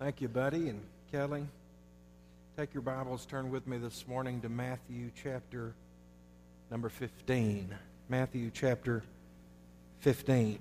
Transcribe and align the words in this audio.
Thank 0.00 0.22
you, 0.22 0.28
Buddy 0.28 0.70
and 0.70 0.80
Kelly. 1.12 1.46
Take 2.56 2.72
your 2.72 2.80
Bibles, 2.80 3.26
turn 3.26 3.50
with 3.50 3.66
me 3.66 3.76
this 3.76 4.08
morning 4.08 4.40
to 4.40 4.48
Matthew 4.48 5.10
chapter 5.22 5.74
number 6.70 6.88
15. 6.88 7.74
Matthew 8.08 8.50
chapter 8.50 9.02
15. 9.98 10.58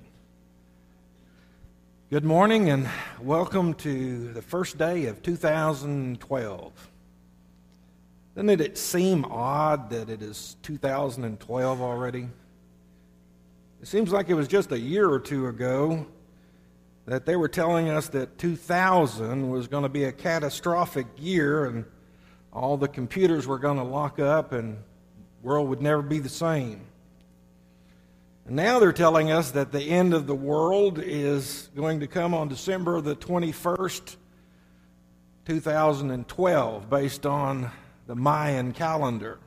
Good 2.10 2.26
morning 2.26 2.70
and 2.70 2.90
welcome 3.22 3.76
to 3.76 4.34
the 4.34 4.42
first 4.42 4.78
day 4.78 5.06
of 5.06 5.24
2012. 5.24 6.90
Doesn't 8.36 8.50
it 8.50 8.78
seem 8.78 9.24
odd 9.24 9.90
that 9.92 10.10
it 10.10 10.22
is 10.22 10.58
2012 10.64 11.82
already? 11.82 12.28
It 13.82 13.88
seems 13.88 14.12
like 14.12 14.28
it 14.28 14.34
was 14.34 14.50
just 14.50 14.74
a 14.74 14.80
year 14.80 15.10
or 15.10 15.18
two 15.18 15.48
ago 15.48 16.06
that 17.10 17.26
they 17.26 17.36
were 17.36 17.48
telling 17.48 17.90
us 17.90 18.08
that 18.10 18.38
2000 18.38 19.50
was 19.50 19.68
going 19.68 19.82
to 19.82 19.90
be 19.90 20.04
a 20.04 20.12
catastrophic 20.12 21.08
year 21.18 21.66
and 21.66 21.84
all 22.54 22.78
the 22.78 22.88
computers 22.88 23.48
were 23.48 23.58
going 23.58 23.78
to 23.78 23.84
lock 23.84 24.20
up 24.20 24.52
and 24.52 24.78
world 25.42 25.68
would 25.70 25.82
never 25.82 26.04
be 26.04 26.20
the 26.20 26.30
same. 26.30 26.82
And 28.46 28.56
now 28.56 28.78
they're 28.78 28.94
telling 28.94 29.32
us 29.32 29.50
that 29.52 29.72
the 29.72 29.82
end 29.82 30.14
of 30.14 30.28
the 30.28 30.36
world 30.36 31.00
is 31.00 31.72
going 31.76 32.02
to 32.02 32.08
come 32.08 32.36
on 32.36 32.48
December 32.48 33.02
the 33.02 33.16
21st, 33.16 34.16
2012, 35.48 36.90
based 36.92 37.26
on 37.26 37.72
the 38.06 38.16
Mayan 38.16 38.72
calendar. 38.72 39.40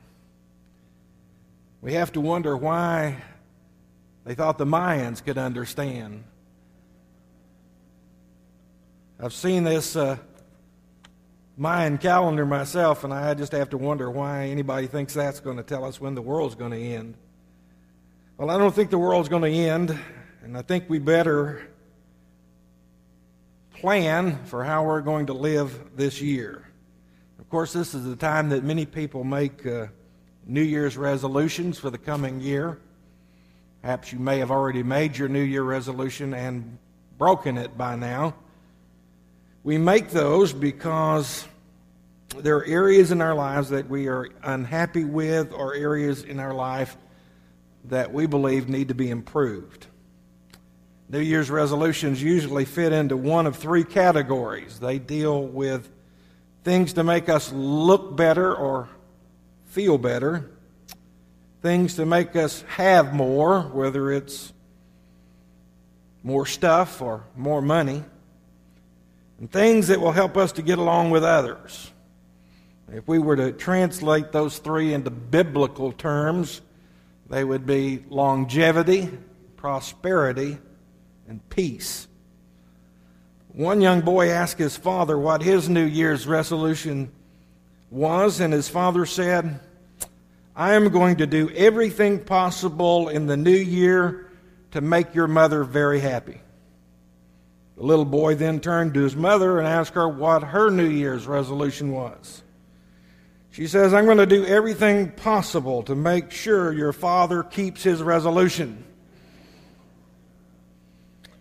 We 1.79 1.93
have 1.93 2.11
to 2.11 2.19
wonder 2.19 2.57
why 2.57 3.23
they 4.25 4.35
thought 4.35 4.57
the 4.57 4.65
Mayans 4.65 5.23
could 5.23 5.37
understand 5.37 6.25
I've 9.23 9.31
seen 9.31 9.63
this 9.63 9.95
uh, 9.95 10.17
Mayan 11.55 11.97
calendar 11.97 12.45
myself, 12.45 13.05
and 13.05 13.13
I 13.13 13.33
just 13.35 13.53
have 13.53 13.69
to 13.69 13.77
wonder 13.77 14.11
why 14.11 14.47
anybody 14.47 14.85
thinks 14.85 15.13
that's 15.13 15.39
going 15.39 15.55
to 15.55 15.63
tell 15.63 15.85
us 15.85 16.01
when 16.01 16.13
the 16.13 16.21
world's 16.21 16.55
going 16.55 16.71
to 16.71 16.77
end. 16.77 17.15
Well, 18.35 18.49
I 18.49 18.57
don't 18.57 18.75
think 18.75 18.89
the 18.89 18.97
world's 18.97 19.29
going 19.29 19.43
to 19.43 19.49
end, 19.49 19.97
and 20.41 20.57
I 20.57 20.61
think 20.61 20.89
we 20.89 20.99
better 20.99 21.65
plan 23.75 24.43
for 24.43 24.61
how 24.65 24.83
we're 24.83 24.99
going 24.99 25.27
to 25.27 25.33
live 25.33 25.95
this 25.95 26.21
year. 26.21 26.67
Of 27.39 27.47
course, 27.47 27.71
this 27.71 27.93
is 27.93 28.03
the 28.03 28.17
time 28.17 28.49
that 28.49 28.65
many 28.65 28.85
people 28.85 29.23
make 29.23 29.65
uh, 29.65 29.85
New 30.45 30.63
Year's 30.63 30.97
resolutions 30.97 31.79
for 31.79 31.89
the 31.89 31.97
coming 31.97 32.41
year. 32.41 32.77
Perhaps 33.83 34.11
you 34.11 34.19
may 34.19 34.39
have 34.39 34.51
already 34.51 34.83
made 34.83 35.17
your 35.17 35.29
New 35.29 35.43
Year 35.43 35.63
resolution 35.63 36.33
and 36.33 36.77
broken 37.17 37.57
it 37.57 37.77
by 37.77 37.95
now. 37.95 38.35
We 39.63 39.77
make 39.77 40.09
those 40.09 40.51
because 40.51 41.47
there 42.37 42.57
are 42.57 42.65
areas 42.65 43.11
in 43.11 43.21
our 43.21 43.33
lives 43.33 43.69
that 43.69 43.89
we 43.89 44.07
are 44.07 44.27
unhappy 44.43 45.05
with, 45.05 45.53
or 45.53 45.73
areas 45.73 46.23
in 46.23 46.39
our 46.39 46.53
life 46.53 46.97
that 47.85 48.11
we 48.13 48.25
believe 48.25 48.67
need 48.67 48.89
to 48.89 48.93
be 48.93 49.09
improved. 49.09 49.87
New 51.09 51.19
Year's 51.19 51.49
resolutions 51.51 52.21
usually 52.21 52.65
fit 52.65 52.91
into 52.91 53.15
one 53.15 53.45
of 53.45 53.55
three 53.55 53.83
categories. 53.83 54.79
They 54.79 54.99
deal 54.99 55.43
with 55.43 55.89
things 56.63 56.93
to 56.93 57.03
make 57.03 57.29
us 57.29 57.51
look 57.51 58.17
better 58.17 58.53
or 58.53 58.89
feel 59.65 59.97
better, 59.97 60.49
things 61.61 61.95
to 61.95 62.05
make 62.05 62.35
us 62.35 62.63
have 62.63 63.13
more, 63.13 63.61
whether 63.61 64.11
it's 64.11 64.51
more 66.23 66.45
stuff 66.45 67.01
or 67.01 67.23
more 67.35 67.61
money, 67.61 68.03
and 69.43 69.51
things 69.51 69.89
that 69.89 69.99
will 69.99 70.13
help 70.13 70.37
us 70.37 70.53
to 70.53 70.61
get 70.61 70.77
along 70.77 71.11
with 71.11 71.21
others. 71.21 71.91
If 72.93 73.05
we 73.09 73.19
were 73.19 73.35
to 73.35 73.51
translate 73.51 74.31
those 74.31 74.57
three 74.57 74.93
into 74.93 75.09
biblical 75.09 75.91
terms, 75.91 76.61
they 77.29 77.43
would 77.43 77.65
be 77.65 78.05
longevity, 78.07 79.09
prosperity, 79.57 80.59
and 81.27 81.49
peace. 81.49 82.07
One 83.49 83.81
young 83.81 83.99
boy 83.99 84.29
asked 84.29 84.59
his 84.59 84.77
father 84.77 85.19
what 85.19 85.41
his 85.41 85.67
New 85.67 85.83
Year's 85.83 86.25
resolution 86.25 87.11
was, 87.91 88.39
and 88.39 88.53
his 88.53 88.69
father 88.69 89.05
said, 89.05 89.59
I 90.55 90.75
am 90.75 90.87
going 90.87 91.17
to 91.17 91.27
do 91.27 91.49
everything 91.49 92.23
possible 92.23 93.09
in 93.09 93.25
the 93.25 93.35
new 93.35 93.51
year 93.51 94.31
to 94.71 94.79
make 94.79 95.13
your 95.13 95.27
mother 95.27 95.65
very 95.65 95.99
happy. 95.99 96.39
The 97.75 97.83
little 97.83 98.05
boy 98.05 98.35
then 98.35 98.59
turned 98.59 98.93
to 98.93 99.01
his 99.01 99.15
mother 99.15 99.57
and 99.57 99.67
asked 99.67 99.93
her 99.93 100.07
what 100.07 100.43
her 100.43 100.69
New 100.69 100.89
Year's 100.89 101.25
resolution 101.25 101.91
was. 101.91 102.43
She 103.51 103.67
says, 103.67 103.93
I'm 103.93 104.05
going 104.05 104.17
to 104.17 104.25
do 104.25 104.45
everything 104.45 105.11
possible 105.11 105.83
to 105.83 105.95
make 105.95 106.31
sure 106.31 106.71
your 106.71 106.93
father 106.93 107.43
keeps 107.43 107.83
his 107.83 108.01
resolution. 108.01 108.83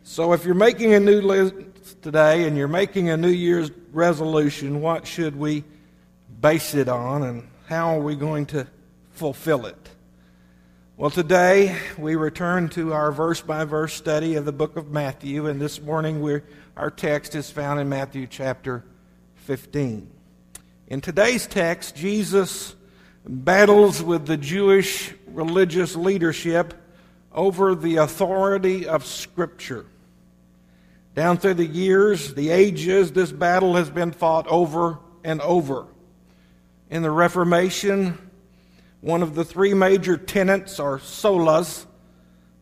So 0.02 0.32
if 0.34 0.44
you're 0.44 0.54
making 0.54 0.92
a 0.92 1.00
new 1.00 1.22
list 1.22 1.54
today 2.02 2.46
and 2.46 2.56
you're 2.56 2.68
making 2.68 3.08
a 3.08 3.16
New 3.16 3.30
Year's 3.30 3.70
resolution, 3.92 4.82
what 4.82 5.06
should 5.06 5.36
we 5.36 5.64
base 6.40 6.74
it 6.74 6.88
on 6.88 7.22
and 7.22 7.48
how 7.66 7.96
are 7.96 8.02
we 8.02 8.14
going 8.14 8.44
to 8.46 8.66
fulfill 9.12 9.64
it? 9.64 9.88
Well, 11.02 11.10
today 11.10 11.76
we 11.98 12.14
return 12.14 12.68
to 12.68 12.92
our 12.92 13.10
verse 13.10 13.40
by 13.40 13.64
verse 13.64 13.92
study 13.92 14.36
of 14.36 14.44
the 14.44 14.52
book 14.52 14.76
of 14.76 14.92
Matthew, 14.92 15.48
and 15.48 15.60
this 15.60 15.82
morning 15.82 16.40
our 16.76 16.92
text 16.92 17.34
is 17.34 17.50
found 17.50 17.80
in 17.80 17.88
Matthew 17.88 18.28
chapter 18.28 18.84
15. 19.34 20.08
In 20.86 21.00
today's 21.00 21.48
text, 21.48 21.96
Jesus 21.96 22.76
battles 23.26 24.00
with 24.00 24.26
the 24.26 24.36
Jewish 24.36 25.12
religious 25.26 25.96
leadership 25.96 26.72
over 27.32 27.74
the 27.74 27.96
authority 27.96 28.86
of 28.86 29.04
Scripture. 29.04 29.86
Down 31.16 31.36
through 31.36 31.54
the 31.54 31.66
years, 31.66 32.32
the 32.34 32.50
ages, 32.50 33.10
this 33.10 33.32
battle 33.32 33.74
has 33.74 33.90
been 33.90 34.12
fought 34.12 34.46
over 34.46 35.00
and 35.24 35.40
over. 35.40 35.88
In 36.90 37.02
the 37.02 37.10
Reformation, 37.10 38.30
one 39.02 39.20
of 39.20 39.34
the 39.34 39.44
three 39.44 39.74
major 39.74 40.16
tenets, 40.16 40.78
or 40.78 40.98
solas, 40.98 41.86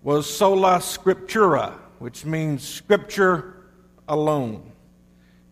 was 0.03 0.29
sola 0.29 0.79
scriptura, 0.79 1.79
which 1.99 2.25
means 2.25 2.67
scripture 2.67 3.67
alone. 4.09 4.73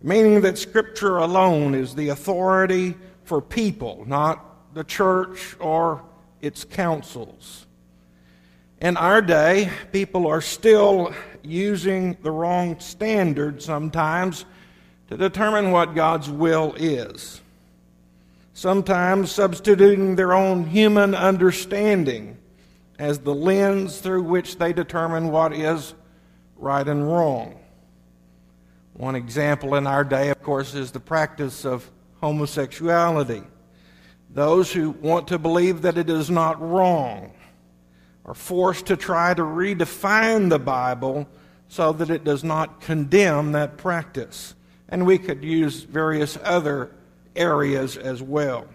Meaning 0.03 0.41
that 0.41 0.57
scripture 0.57 1.19
alone 1.19 1.75
is 1.75 1.95
the 1.95 2.09
authority 2.09 2.97
for 3.25 3.43
people, 3.43 4.05
not 4.07 4.75
the 4.75 4.83
church 4.83 5.57
or 5.61 6.03
its 6.41 6.65
councils. 6.65 7.67
In 8.81 8.97
our 8.97 9.21
day, 9.21 9.71
people 9.93 10.27
are 10.27 10.41
still 10.41 11.13
using 11.43 12.17
the 12.23 12.31
wrong 12.31 12.81
standard 12.81 13.63
sometimes 13.63 14.47
to 15.09 15.19
determine 15.19 15.71
what 15.71 15.95
God's 15.95 16.31
will 16.31 16.75
is 16.79 17.43
sometimes 18.59 19.31
substituting 19.31 20.17
their 20.17 20.35
own 20.35 20.67
human 20.67 21.15
understanding 21.15 22.37
as 22.99 23.21
the 23.21 23.33
lens 23.33 24.01
through 24.01 24.21
which 24.21 24.59
they 24.59 24.73
determine 24.73 25.29
what 25.29 25.53
is 25.53 25.95
right 26.57 26.89
and 26.89 27.07
wrong. 27.07 27.57
One 28.95 29.15
example 29.15 29.77
in 29.77 29.87
our 29.87 30.03
day, 30.03 30.31
of 30.31 30.43
course, 30.43 30.75
is 30.75 30.91
the 30.91 30.99
practice 30.99 31.65
of 31.65 31.89
homosexuality. 32.21 33.45
Those 34.29 34.73
who 34.73 34.91
want 34.91 35.29
to 35.29 35.39
believe 35.39 35.83
that 35.83 35.97
it 35.97 36.11
is 36.11 36.29
not 36.29 36.61
wrong 36.61 37.31
are 38.25 38.35
forced 38.35 38.87
to 38.87 38.97
try 38.97 39.35
to 39.35 39.43
redefine 39.43 40.51
the 40.51 40.59
Bible 40.59 41.29
so 41.69 41.93
that 41.93 42.11
it 42.11 42.25
does 42.25 42.43
not 42.43 42.81
condemn 42.81 43.53
that 43.53 43.77
practice. 43.77 44.57
And 44.89 45.07
we 45.07 45.17
could 45.17 45.45
use 45.45 45.85
various 45.85 46.37
other 46.43 46.91
areas 47.39 47.97
as 47.97 48.23
well. 48.23 48.67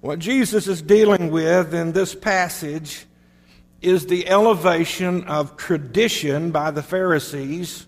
What 0.00 0.18
Jesus 0.18 0.66
is 0.66 0.80
dealing 0.80 1.30
with 1.30 1.74
in 1.74 1.92
this 1.92 2.14
passage 2.14 3.06
is 3.82 4.06
the 4.06 4.26
elevation 4.28 5.24
of 5.24 5.56
tradition 5.56 6.50
by 6.50 6.70
the 6.70 6.82
Pharisees 6.82 7.86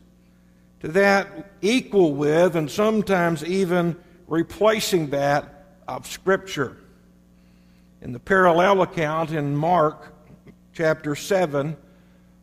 to 0.80 0.88
that 0.88 1.52
equal 1.60 2.12
with, 2.14 2.56
and 2.56 2.70
sometimes 2.70 3.44
even 3.44 3.96
replacing 4.26 5.10
that 5.10 5.66
of 5.86 6.06
Scripture. 6.06 6.76
In 8.00 8.12
the 8.12 8.18
parallel 8.18 8.82
account 8.82 9.30
in 9.30 9.56
Mark 9.56 10.12
chapter 10.72 11.14
7, 11.14 11.76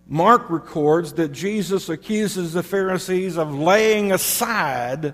Mark 0.08 0.50
records 0.50 1.14
that 1.14 1.34
Jesus 1.34 1.90
accuses 1.90 2.54
the 2.54 2.64
Pharisees 2.64 3.38
of 3.38 3.54
laying 3.54 4.12
aside 4.12 5.14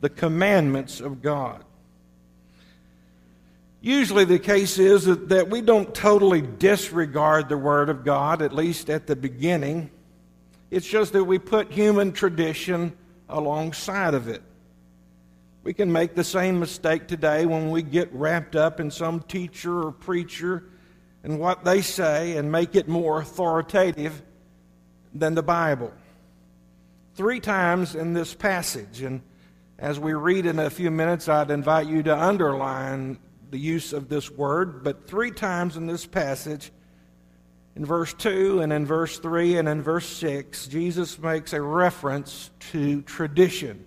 the 0.00 0.08
commandments 0.08 1.00
of 1.00 1.22
God. 1.22 1.64
Usually, 3.80 4.24
the 4.24 4.38
case 4.38 4.78
is 4.78 5.04
that 5.04 5.48
we 5.48 5.60
don't 5.60 5.94
totally 5.94 6.40
disregard 6.40 7.48
the 7.48 7.58
Word 7.58 7.88
of 7.88 8.04
God, 8.04 8.42
at 8.42 8.52
least 8.52 8.90
at 8.90 9.06
the 9.06 9.14
beginning. 9.14 9.90
It's 10.70 10.86
just 10.86 11.12
that 11.12 11.24
we 11.24 11.38
put 11.38 11.70
human 11.70 12.12
tradition 12.12 12.96
alongside 13.28 14.14
of 14.14 14.28
it. 14.28 14.42
We 15.62 15.74
can 15.74 15.92
make 15.92 16.14
the 16.14 16.24
same 16.24 16.60
mistake 16.60 17.06
today 17.08 17.46
when 17.46 17.70
we 17.70 17.82
get 17.82 18.12
wrapped 18.12 18.56
up 18.56 18.80
in 18.80 18.90
some 18.90 19.20
teacher 19.20 19.82
or 19.82 19.92
preacher 19.92 20.64
and 21.24 21.40
what 21.40 21.64
they 21.64 21.80
say 21.80 22.36
and 22.36 22.52
make 22.52 22.76
it 22.76 22.88
more 22.88 23.20
authoritative 23.20 24.22
than 25.12 25.34
the 25.34 25.42
Bible. 25.42 25.92
Three 27.14 27.40
times 27.40 27.94
in 27.94 28.14
this 28.14 28.34
passage, 28.34 29.02
and 29.02 29.22
as 29.78 30.00
we 30.00 30.14
read 30.14 30.46
in 30.46 30.58
a 30.58 30.70
few 30.70 30.90
minutes, 30.90 31.28
I'd 31.28 31.50
invite 31.50 31.86
you 31.86 32.02
to 32.04 32.16
underline 32.16 33.18
the 33.50 33.58
use 33.58 33.92
of 33.92 34.08
this 34.08 34.30
word, 34.30 34.82
but 34.82 35.06
three 35.06 35.30
times 35.30 35.76
in 35.76 35.86
this 35.86 36.06
passage, 36.06 36.72
in 37.74 37.84
verse 37.84 38.14
2 38.14 38.62
and 38.62 38.72
in 38.72 38.86
verse 38.86 39.18
3 39.18 39.58
and 39.58 39.68
in 39.68 39.82
verse 39.82 40.06
6, 40.06 40.66
Jesus 40.68 41.18
makes 41.18 41.52
a 41.52 41.60
reference 41.60 42.50
to 42.72 43.02
tradition. 43.02 43.84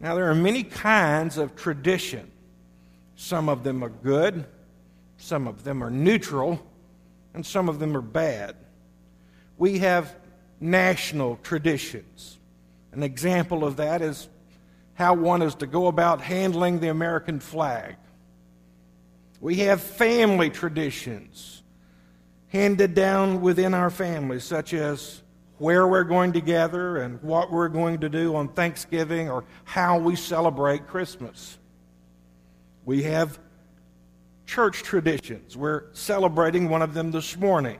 Now, 0.00 0.14
there 0.14 0.30
are 0.30 0.34
many 0.34 0.62
kinds 0.62 1.36
of 1.36 1.54
tradition. 1.54 2.30
Some 3.14 3.50
of 3.50 3.62
them 3.62 3.84
are 3.84 3.90
good, 3.90 4.46
some 5.18 5.46
of 5.46 5.64
them 5.64 5.84
are 5.84 5.90
neutral, 5.90 6.60
and 7.34 7.44
some 7.44 7.68
of 7.68 7.78
them 7.78 7.94
are 7.94 8.02
bad. 8.02 8.56
We 9.58 9.80
have 9.80 10.16
national 10.60 11.36
traditions. 11.42 12.38
An 12.92 13.02
example 13.02 13.64
of 13.64 13.76
that 13.76 14.00
is 14.00 14.28
how 14.94 15.14
one 15.14 15.42
is 15.42 15.54
to 15.56 15.66
go 15.66 15.86
about 15.86 16.20
handling 16.20 16.80
the 16.80 16.88
American 16.88 17.40
flag. 17.40 17.96
We 19.40 19.56
have 19.56 19.80
family 19.80 20.50
traditions 20.50 21.62
handed 22.48 22.94
down 22.94 23.40
within 23.40 23.72
our 23.72 23.90
families, 23.90 24.44
such 24.44 24.74
as 24.74 25.22
where 25.58 25.86
we're 25.86 26.04
going 26.04 26.32
to 26.32 26.40
gather 26.40 26.98
and 26.98 27.22
what 27.22 27.50
we're 27.50 27.68
going 27.68 28.00
to 28.00 28.08
do 28.08 28.36
on 28.36 28.48
Thanksgiving 28.48 29.30
or 29.30 29.44
how 29.64 29.98
we 29.98 30.16
celebrate 30.16 30.86
Christmas. 30.86 31.58
We 32.84 33.04
have 33.04 33.38
church 34.44 34.82
traditions. 34.82 35.56
We're 35.56 35.84
celebrating 35.94 36.68
one 36.68 36.82
of 36.82 36.94
them 36.94 37.10
this 37.10 37.36
morning, 37.36 37.78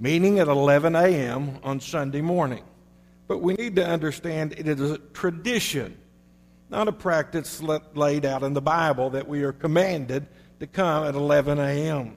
meeting 0.00 0.38
at 0.38 0.48
11 0.48 0.94
a.m. 0.94 1.58
on 1.62 1.80
Sunday 1.80 2.22
morning. 2.22 2.64
But 3.28 3.42
we 3.42 3.54
need 3.54 3.76
to 3.76 3.86
understand 3.86 4.54
it 4.56 4.66
is 4.66 4.80
a 4.80 4.98
tradition, 4.98 5.96
not 6.70 6.88
a 6.88 6.92
practice 6.92 7.62
laid 7.62 8.24
out 8.24 8.42
in 8.42 8.54
the 8.54 8.62
Bible 8.62 9.10
that 9.10 9.28
we 9.28 9.42
are 9.42 9.52
commanded 9.52 10.26
to 10.60 10.66
come 10.66 11.04
at 11.04 11.14
11 11.14 11.58
a.m. 11.58 12.16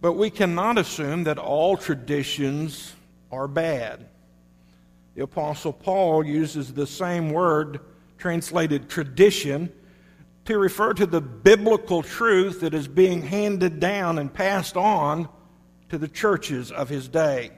But 0.00 0.14
we 0.14 0.30
cannot 0.30 0.78
assume 0.78 1.24
that 1.24 1.38
all 1.38 1.76
traditions 1.76 2.92
are 3.30 3.46
bad. 3.46 4.08
The 5.14 5.22
Apostle 5.22 5.72
Paul 5.72 6.24
uses 6.26 6.72
the 6.72 6.86
same 6.86 7.30
word, 7.30 7.80
translated 8.18 8.88
tradition, 8.88 9.72
to 10.46 10.58
refer 10.58 10.92
to 10.94 11.06
the 11.06 11.20
biblical 11.20 12.02
truth 12.02 12.60
that 12.62 12.74
is 12.74 12.88
being 12.88 13.22
handed 13.22 13.78
down 13.78 14.18
and 14.18 14.32
passed 14.32 14.76
on 14.76 15.28
to 15.90 15.98
the 15.98 16.08
churches 16.08 16.72
of 16.72 16.88
his 16.88 17.08
day. 17.08 17.52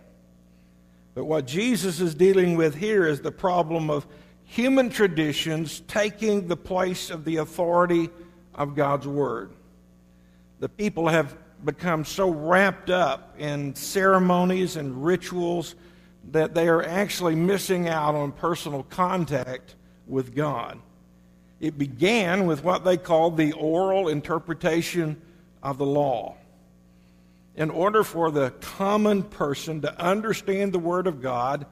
But 1.14 1.24
what 1.24 1.46
Jesus 1.46 2.00
is 2.00 2.14
dealing 2.14 2.56
with 2.56 2.74
here 2.74 3.06
is 3.06 3.20
the 3.20 3.32
problem 3.32 3.90
of 3.90 4.06
human 4.44 4.90
traditions 4.90 5.80
taking 5.88 6.48
the 6.48 6.56
place 6.56 7.10
of 7.10 7.24
the 7.24 7.36
authority 7.36 8.10
of 8.54 8.74
God's 8.74 9.06
Word. 9.06 9.52
The 10.60 10.68
people 10.68 11.08
have 11.08 11.36
become 11.64 12.04
so 12.04 12.30
wrapped 12.30 12.90
up 12.90 13.34
in 13.38 13.74
ceremonies 13.74 14.76
and 14.76 15.04
rituals 15.04 15.74
that 16.30 16.54
they 16.54 16.68
are 16.68 16.82
actually 16.82 17.34
missing 17.34 17.88
out 17.88 18.14
on 18.14 18.32
personal 18.32 18.84
contact 18.84 19.74
with 20.06 20.34
God. 20.34 20.78
It 21.60 21.78
began 21.78 22.46
with 22.46 22.64
what 22.64 22.84
they 22.84 22.96
called 22.96 23.36
the 23.36 23.52
oral 23.52 24.08
interpretation 24.08 25.20
of 25.62 25.78
the 25.78 25.86
law. 25.86 26.36
In 27.54 27.70
order 27.70 28.02
for 28.02 28.30
the 28.30 28.50
common 28.60 29.22
person 29.22 29.82
to 29.82 30.00
understand 30.00 30.72
the 30.72 30.78
Word 30.78 31.06
of 31.06 31.20
God, 31.20 31.66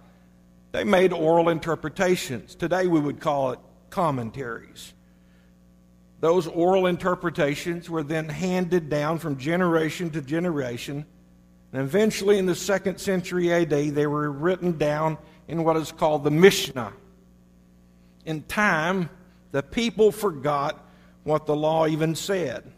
they 0.73 0.85
made 0.85 1.13
oral 1.13 1.49
interpretations. 1.49 2.55
Today 2.55 2.87
we 2.87 3.01
would 3.01 3.21
call 3.21 3.53
it 3.53 3.59
commentaries. 3.89 4.93
Those 6.21 6.47
oral 6.47 6.87
interpretations 6.87 7.89
were 7.89 8.03
then 8.03 8.29
handed 8.29 8.91
down 8.91 9.19
from 9.19 9.39
generation 9.39 10.11
to 10.11 10.21
generation. 10.21 11.07
And 11.73 11.83
eventually, 11.83 12.37
in 12.37 12.45
the 12.45 12.55
second 12.55 12.99
century 12.99 13.53
AD, 13.53 13.71
they 13.71 14.07
were 14.07 14.31
written 14.31 14.77
down 14.77 15.17
in 15.49 15.65
what 15.65 15.77
is 15.77 15.93
called 15.93 16.25
the 16.25 16.31
Mishnah. 16.31 16.93
In 18.27 18.43
time, 18.43 19.09
the 19.51 19.63
people 19.63 20.13
forgot 20.13 20.87
what 21.25 21.47
the 21.47 21.57
law 21.57 21.87
even 21.87 22.15
said. 22.15 22.71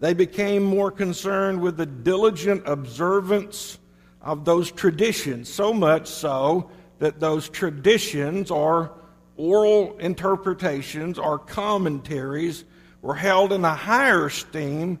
They 0.00 0.14
became 0.14 0.62
more 0.62 0.90
concerned 0.90 1.60
with 1.60 1.76
the 1.76 1.86
diligent 1.86 2.62
observance 2.66 3.78
of 4.22 4.44
those 4.44 4.72
traditions, 4.72 5.52
so 5.52 5.72
much 5.72 6.08
so 6.08 6.70
that 6.98 7.20
those 7.20 7.48
traditions 7.48 8.50
or 8.50 8.92
oral 9.36 9.96
interpretations 9.98 11.18
or 11.18 11.38
commentaries 11.38 12.64
were 13.02 13.14
held 13.14 13.52
in 13.52 13.64
a 13.64 13.74
higher 13.74 14.26
esteem 14.26 14.98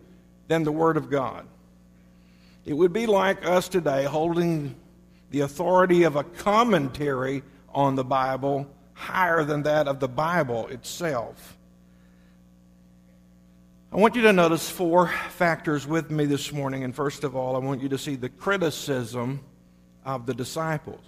than 0.48 0.64
the 0.64 0.72
Word 0.72 0.96
of 0.96 1.10
God. 1.10 1.46
It 2.64 2.74
would 2.74 2.92
be 2.92 3.06
like 3.06 3.46
us 3.46 3.68
today 3.68 4.04
holding 4.04 4.74
the 5.30 5.40
authority 5.40 6.02
of 6.02 6.16
a 6.16 6.24
commentary 6.24 7.42
on 7.74 7.94
the 7.94 8.04
Bible 8.04 8.66
higher 8.92 9.44
than 9.44 9.62
that 9.62 9.88
of 9.88 10.00
the 10.00 10.08
Bible 10.08 10.68
itself. 10.68 11.56
I 13.92 13.96
want 13.96 14.14
you 14.14 14.22
to 14.22 14.32
notice 14.32 14.70
four 14.70 15.08
factors 15.30 15.84
with 15.84 16.12
me 16.12 16.24
this 16.24 16.52
morning. 16.52 16.84
And 16.84 16.94
first 16.94 17.24
of 17.24 17.34
all, 17.34 17.56
I 17.56 17.58
want 17.58 17.82
you 17.82 17.88
to 17.88 17.98
see 17.98 18.14
the 18.14 18.28
criticism 18.28 19.40
of 20.04 20.26
the 20.26 20.34
disciples. 20.34 21.02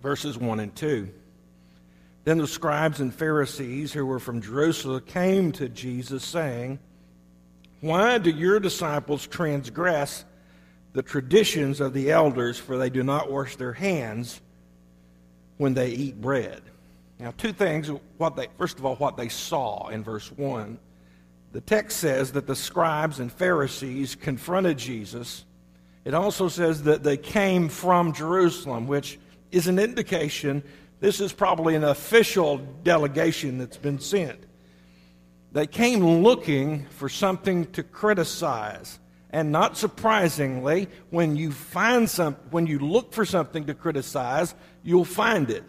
Verses 0.00 0.38
1 0.38 0.60
and 0.60 0.72
2. 0.76 1.08
Then 2.22 2.38
the 2.38 2.46
scribes 2.46 3.00
and 3.00 3.12
Pharisees 3.12 3.92
who 3.92 4.06
were 4.06 4.20
from 4.20 4.40
Jerusalem 4.40 5.02
came 5.04 5.50
to 5.52 5.68
Jesus, 5.68 6.24
saying, 6.24 6.78
Why 7.80 8.18
do 8.18 8.30
your 8.30 8.60
disciples 8.60 9.26
transgress 9.26 10.24
the 10.92 11.02
traditions 11.02 11.80
of 11.80 11.94
the 11.94 12.12
elders, 12.12 12.60
for 12.60 12.78
they 12.78 12.90
do 12.90 13.02
not 13.02 13.30
wash 13.30 13.56
their 13.56 13.72
hands 13.72 14.40
when 15.56 15.74
they 15.74 15.90
eat 15.90 16.20
bread? 16.20 16.62
Now, 17.18 17.32
two 17.36 17.52
things. 17.52 17.90
What 18.18 18.36
they, 18.36 18.48
first 18.58 18.78
of 18.78 18.84
all, 18.84 18.96
what 18.96 19.16
they 19.16 19.28
saw 19.28 19.88
in 19.88 20.04
verse 20.04 20.30
1. 20.32 20.78
The 21.52 21.60
text 21.60 21.98
says 21.98 22.32
that 22.32 22.46
the 22.46 22.56
scribes 22.56 23.20
and 23.20 23.32
Pharisees 23.32 24.14
confronted 24.14 24.76
Jesus. 24.76 25.44
It 26.04 26.14
also 26.14 26.48
says 26.48 26.82
that 26.82 27.02
they 27.02 27.16
came 27.16 27.68
from 27.68 28.12
Jerusalem, 28.12 28.86
which 28.86 29.18
is 29.50 29.66
an 29.66 29.78
indication 29.78 30.62
this 31.00 31.20
is 31.20 31.32
probably 31.32 31.74
an 31.74 31.84
official 31.84 32.58
delegation 32.82 33.58
that's 33.58 33.76
been 33.76 33.98
sent. 33.98 34.40
They 35.52 35.66
came 35.66 36.04
looking 36.22 36.86
for 36.86 37.08
something 37.08 37.66
to 37.72 37.82
criticize. 37.82 38.98
And 39.30 39.52
not 39.52 39.76
surprisingly, 39.76 40.88
when 41.10 41.36
you 41.36 41.52
find 41.52 42.08
some, 42.08 42.34
when 42.50 42.66
you 42.66 42.78
look 42.78 43.12
for 43.12 43.26
something 43.26 43.66
to 43.66 43.74
criticize, 43.74 44.54
you'll 44.82 45.04
find 45.04 45.50
it. 45.50 45.64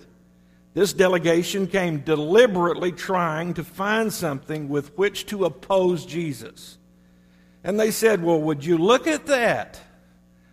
This 0.78 0.94
delegation 0.94 1.66
came 1.66 2.02
deliberately 2.02 2.92
trying 2.92 3.56
to 3.56 3.64
find 3.64 4.14
something 4.14 4.70
with 4.70 4.96
which 4.96 5.26
to 5.26 5.46
oppose 5.46 6.06
Jesus. 6.06 6.78
And 7.64 7.80
they 7.80 7.90
said, 7.90 8.24
Well, 8.24 8.40
would 8.42 8.64
you 8.64 8.78
look 8.78 9.08
at 9.08 9.26
that? 9.26 9.82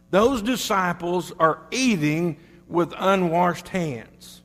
Those 0.08 0.40
disciples 0.40 1.30
are 1.38 1.60
eating 1.70 2.38
with 2.68 2.94
unwashed 2.96 3.68
hands. 3.68 4.40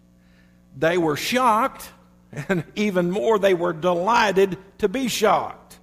They 0.78 0.98
were 0.98 1.16
shocked, 1.16 1.90
and 2.34 2.66
even 2.76 3.10
more, 3.10 3.40
they 3.40 3.54
were 3.54 3.72
delighted 3.72 4.58
to 4.80 4.90
be 4.90 5.08
shocked. 5.08 5.80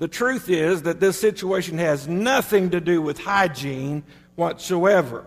The 0.00 0.08
truth 0.08 0.50
is 0.50 0.82
that 0.82 1.00
this 1.00 1.18
situation 1.18 1.78
has 1.78 2.06
nothing 2.06 2.72
to 2.72 2.80
do 2.82 3.00
with 3.00 3.18
hygiene 3.18 4.02
whatsoever. 4.34 5.24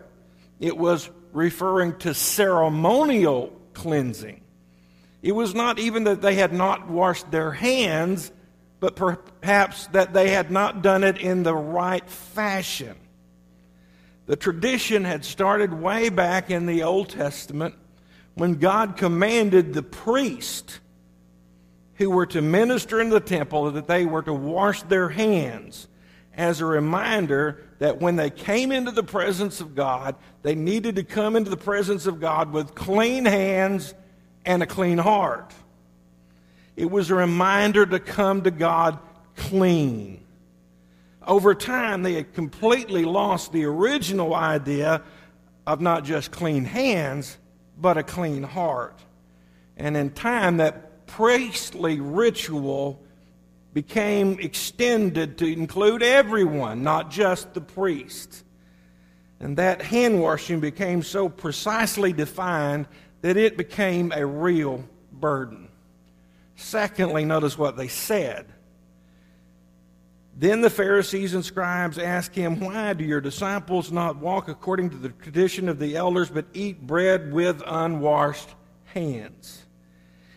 It 0.60 0.78
was 0.78 1.10
referring 1.34 1.98
to 1.98 2.14
ceremonial 2.14 3.58
cleansing. 3.74 4.42
It 5.22 5.34
was 5.34 5.54
not 5.54 5.80
even 5.80 6.06
that 6.06 6.22
they 6.22 6.36
had 6.36 6.54
not 6.54 6.90
washed 6.90 7.30
their 7.32 7.52
hands, 7.52 8.32
but 8.80 8.96
perhaps 8.96 9.88
that 9.88 10.14
they 10.14 10.32
had 10.32 10.50
not 10.50 10.82
done 10.82 11.04
it 11.04 11.18
in 11.18 11.44
the 11.44 11.56
right 11.56 12.08
fashion. 12.10 12.96
The 14.26 14.36
tradition 14.36 15.04
had 15.04 15.26
started 15.26 15.74
way 15.74 16.10
back 16.10 16.50
in 16.50 16.66
the 16.66 16.84
Old 16.84 17.10
Testament 17.10 17.76
when 18.34 18.56
God 18.56 18.98
commanded 18.98 19.74
the 19.74 19.84
priest 19.84 20.80
who 21.96 22.10
were 22.10 22.26
to 22.28 22.42
minister 22.42 23.00
in 23.00 23.10
the 23.10 23.20
temple 23.20 23.72
that 23.72 23.88
they 23.88 24.06
were 24.06 24.24
to 24.24 24.34
wash 24.34 24.82
their 24.84 25.10
hands 25.10 25.88
as 26.34 26.62
a 26.62 26.66
reminder 26.66 27.64
that 27.82 28.00
when 28.00 28.16
they 28.16 28.30
came 28.30 28.72
into 28.72 28.92
the 28.92 29.02
presence 29.02 29.60
of 29.60 29.74
God, 29.74 30.16
they 30.44 30.54
needed 30.54 30.98
to 30.98 31.04
come 31.04 31.36
into 31.36 31.50
the 31.50 31.58
presence 31.58 32.06
of 32.06 32.20
God 32.20 32.54
with 32.54 32.76
clean 32.76 33.26
hands 33.26 33.96
and 34.46 34.62
a 34.62 34.68
clean 34.68 35.00
heart. 35.00 35.52
It 36.76 36.92
was 36.92 37.10
a 37.10 37.16
reminder 37.16 37.88
to 37.88 38.00
come 38.00 38.44
to 38.44 38.52
God 38.52 39.00
clean. 39.36 40.24
Over 41.26 41.56
time, 41.56 42.04
they 42.04 42.14
had 42.14 42.36
completely 42.36 43.04
lost 43.04 43.52
the 43.52 43.66
original 43.66 44.36
idea 44.36 45.02
of 45.66 45.82
not 45.82 46.04
just 46.04 46.30
clean 46.30 46.66
hands, 46.66 47.36
but 47.80 47.98
a 47.98 48.04
clean 48.04 48.44
heart. 48.44 49.00
And 49.76 49.98
in 49.98 50.12
time, 50.12 50.58
that 50.58 51.08
priestly 51.08 52.00
ritual 52.00 53.02
became 53.74 54.40
extended 54.40 55.38
to 55.38 55.46
include 55.46 56.04
everyone, 56.04 56.84
not 56.84 57.10
just 57.10 57.54
the 57.54 57.62
priest. 57.62 58.44
And 59.40 59.58
that 59.58 59.82
hand 59.82 60.22
washing 60.22 60.60
became 60.60 61.02
so 61.02 61.30
precisely 61.30 62.14
defined 62.14 62.88
that 63.22 63.38
it 63.38 63.58
became 63.58 64.12
a 64.12 64.26
real 64.26 64.84
burden. 65.12 65.70
Secondly, 66.56 67.26
notice 67.26 67.58
what 67.58 67.78
they 67.78 67.88
said. 67.88 68.46
Then 70.36 70.62
the 70.62 70.70
Pharisees 70.70 71.34
and 71.34 71.44
scribes 71.44 71.98
asked 71.98 72.36
him, 72.36 72.60
Why 72.60 72.94
do 72.94 73.04
your 73.04 73.22
disciples 73.22 73.92
not 73.92 74.18
walk 74.18 74.48
according 74.48 74.90
to 74.92 74.98
the 74.98 75.10
tradition 75.10 75.70
of 75.70 75.80
the 75.80 75.96
elders, 75.96 76.30
but 76.30 76.46
eat 76.54 76.86
bread 76.86 77.32
with 77.32 77.62
unwashed 77.66 78.50
hands? 78.86 79.66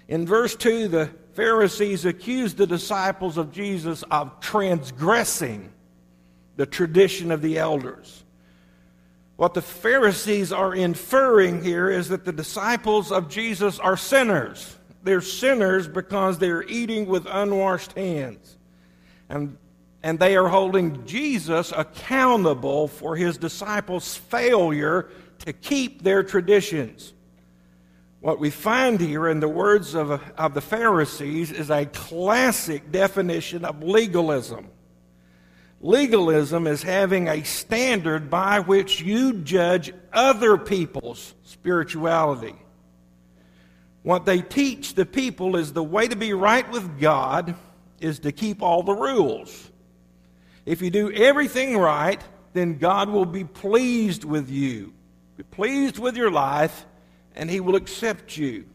In 0.09 0.26
verse 0.26 0.57
2, 0.57 0.88
the 0.88 1.11
Pharisees 1.35 2.05
accused 2.05 2.57
the 2.57 2.67
disciples 2.67 3.37
of 3.37 3.53
Jesus 3.53 4.05
of 4.11 4.41
transgressing 4.41 5.73
the 6.57 6.67
tradition 6.67 7.31
of 7.31 7.43
the 7.43 7.59
elders. 7.59 8.25
What 9.37 9.55
the 9.55 9.62
Pharisees 9.62 10.53
are 10.53 10.75
inferring 10.75 11.64
here 11.64 11.91
is 11.91 12.09
that 12.09 12.25
the 12.25 12.33
disciples 12.33 13.11
of 13.11 13.29
Jesus 13.29 13.81
are 13.81 13.97
sinners. 13.97 14.76
They're 15.03 15.21
sinners 15.21 15.88
because 15.88 16.38
they're 16.38 16.62
eating 16.62 17.07
with 17.07 17.26
unwashed 17.29 17.93
hands. 17.93 18.57
And, 19.29 19.59
and 20.05 20.21
they 20.21 20.37
are 20.37 20.49
holding 20.49 21.05
Jesus 21.05 21.73
accountable 21.76 22.87
for 22.87 23.17
his 23.17 23.37
disciples' 23.37 24.17
failure 24.17 25.09
to 25.41 25.53
keep 25.53 26.03
their 26.03 26.23
traditions. 26.23 27.12
What 28.25 28.40
we 28.40 28.49
find 28.49 28.99
here 29.00 29.28
in 29.28 29.40
the 29.40 29.50
words 29.50 29.95
of, 29.95 30.11
of 30.38 30.54
the 30.54 30.62
Pharisees 30.62 31.52
is 31.52 31.69
a 31.69 31.85
classic 31.85 32.90
definition 32.90 33.66
of 33.66 33.83
legalism. 33.83 34.71
Legalism 35.83 36.66
is 36.66 36.83
having 36.83 37.28
a 37.28 37.45
standard 37.45 38.31
by 38.31 38.61
which 38.61 39.02
you 39.02 39.35
judge 39.35 39.93
other 40.11 40.57
people's 40.57 41.35
spirituality. 41.43 42.54
What 44.04 44.25
they 44.25 44.40
teach 44.40 44.95
the 44.95 45.04
people 45.04 45.57
is 45.57 45.75
the 45.75 45.85
way 45.85 46.09
to 46.09 46.16
be 46.16 46.33
right 46.33 46.66
with 46.71 46.99
God 46.99 47.54
is 48.00 48.21
to 48.21 48.33
keep 48.33 48.62
all 48.62 48.83
the 48.83 48.95
rules. 48.95 49.71
If 50.64 50.81
you 50.81 50.88
do 50.88 51.12
everything 51.12 51.76
right, 51.76 52.23
then 52.54 52.78
God 52.78 53.11
will 53.11 53.26
be 53.26 53.45
pleased 53.45 54.25
with 54.25 54.49
you, 54.49 54.95
be 55.37 55.43
pleased 55.43 55.99
with 55.99 56.16
your 56.16 56.31
life, 56.31 56.87
and 57.35 57.50
He 57.50 57.61
will 57.61 57.76
accept 57.76 58.37
you. 58.37 58.67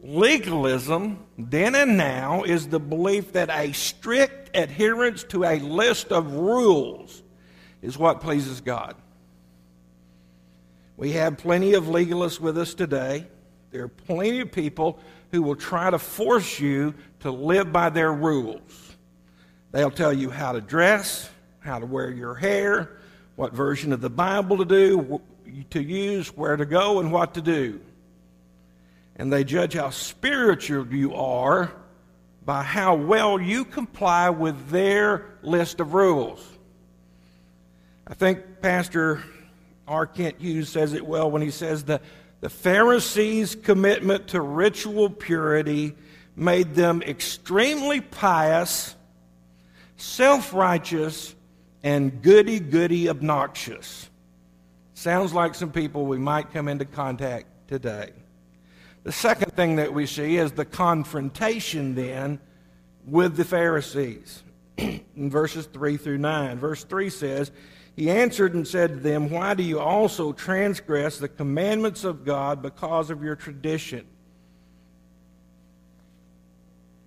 Legalism, 0.00 1.24
then 1.38 1.74
and 1.74 1.96
now, 1.96 2.42
is 2.42 2.68
the 2.68 2.80
belief 2.80 3.32
that 3.32 3.48
a 3.50 3.72
strict 3.72 4.54
adherence 4.54 5.24
to 5.24 5.44
a 5.44 5.58
list 5.58 6.12
of 6.12 6.34
rules 6.34 7.22
is 7.80 7.96
what 7.96 8.20
pleases 8.20 8.60
God. 8.60 8.96
We 10.96 11.12
have 11.12 11.38
plenty 11.38 11.74
of 11.74 11.84
legalists 11.84 12.38
with 12.38 12.56
us 12.58 12.74
today. 12.74 13.26
There 13.70 13.82
are 13.82 13.88
plenty 13.88 14.40
of 14.40 14.52
people 14.52 15.00
who 15.32 15.42
will 15.42 15.56
try 15.56 15.90
to 15.90 15.98
force 15.98 16.60
you 16.60 16.94
to 17.20 17.30
live 17.30 17.72
by 17.72 17.88
their 17.90 18.12
rules. 18.12 18.96
They'll 19.72 19.90
tell 19.90 20.12
you 20.12 20.30
how 20.30 20.52
to 20.52 20.60
dress, 20.60 21.28
how 21.58 21.80
to 21.80 21.86
wear 21.86 22.10
your 22.10 22.36
hair, 22.36 22.98
what 23.34 23.52
version 23.52 23.92
of 23.92 24.00
the 24.00 24.10
Bible 24.10 24.58
to 24.58 24.64
do, 24.64 25.20
to 25.70 25.82
use, 25.82 26.28
where 26.28 26.56
to 26.56 26.66
go, 26.66 27.00
and 27.00 27.12
what 27.12 27.34
to 27.34 27.42
do 27.42 27.80
and 29.16 29.32
they 29.32 29.44
judge 29.44 29.74
how 29.74 29.90
spiritual 29.90 30.86
you 30.88 31.14
are 31.14 31.72
by 32.44 32.62
how 32.62 32.94
well 32.94 33.40
you 33.40 33.64
comply 33.64 34.28
with 34.30 34.70
their 34.70 35.36
list 35.42 35.80
of 35.80 35.94
rules. 35.94 36.46
I 38.06 38.14
think 38.14 38.60
Pastor 38.60 39.22
R. 39.86 40.06
Kent 40.06 40.36
Hughes 40.40 40.68
says 40.68 40.92
it 40.92 41.06
well 41.06 41.30
when 41.30 41.42
he 41.42 41.50
says 41.50 41.84
the, 41.84 42.00
the 42.40 42.50
Pharisees' 42.50 43.54
commitment 43.54 44.28
to 44.28 44.40
ritual 44.40 45.08
purity 45.08 45.94
made 46.36 46.74
them 46.74 47.00
extremely 47.02 48.00
pious, 48.00 48.94
self 49.96 50.52
righteous, 50.52 51.34
and 51.82 52.20
goody 52.20 52.60
goody 52.60 53.08
obnoxious. 53.08 54.10
Sounds 54.94 55.32
like 55.32 55.56
some 55.56 55.72
people 55.72 56.06
we 56.06 56.18
might 56.18 56.52
come 56.52 56.68
into 56.68 56.84
contact 56.84 57.46
today. 57.68 58.12
The 59.02 59.12
second 59.12 59.52
thing 59.52 59.76
that 59.76 59.92
we 59.92 60.06
see 60.06 60.36
is 60.36 60.52
the 60.52 60.64
confrontation 60.64 61.94
then 61.94 62.40
with 63.04 63.36
the 63.36 63.44
Pharisees 63.44 64.42
in 64.78 65.02
verses 65.30 65.66
3 65.66 65.96
through 65.96 66.18
9. 66.18 66.58
Verse 66.58 66.84
3 66.84 67.10
says, 67.10 67.50
He 67.96 68.08
answered 68.08 68.54
and 68.54 68.66
said 68.66 68.90
to 68.90 68.96
them, 68.96 69.30
Why 69.30 69.54
do 69.54 69.62
you 69.62 69.80
also 69.80 70.32
transgress 70.32 71.18
the 71.18 71.28
commandments 71.28 72.04
of 72.04 72.24
God 72.24 72.62
because 72.62 73.10
of 73.10 73.22
your 73.22 73.36
tradition? 73.36 74.06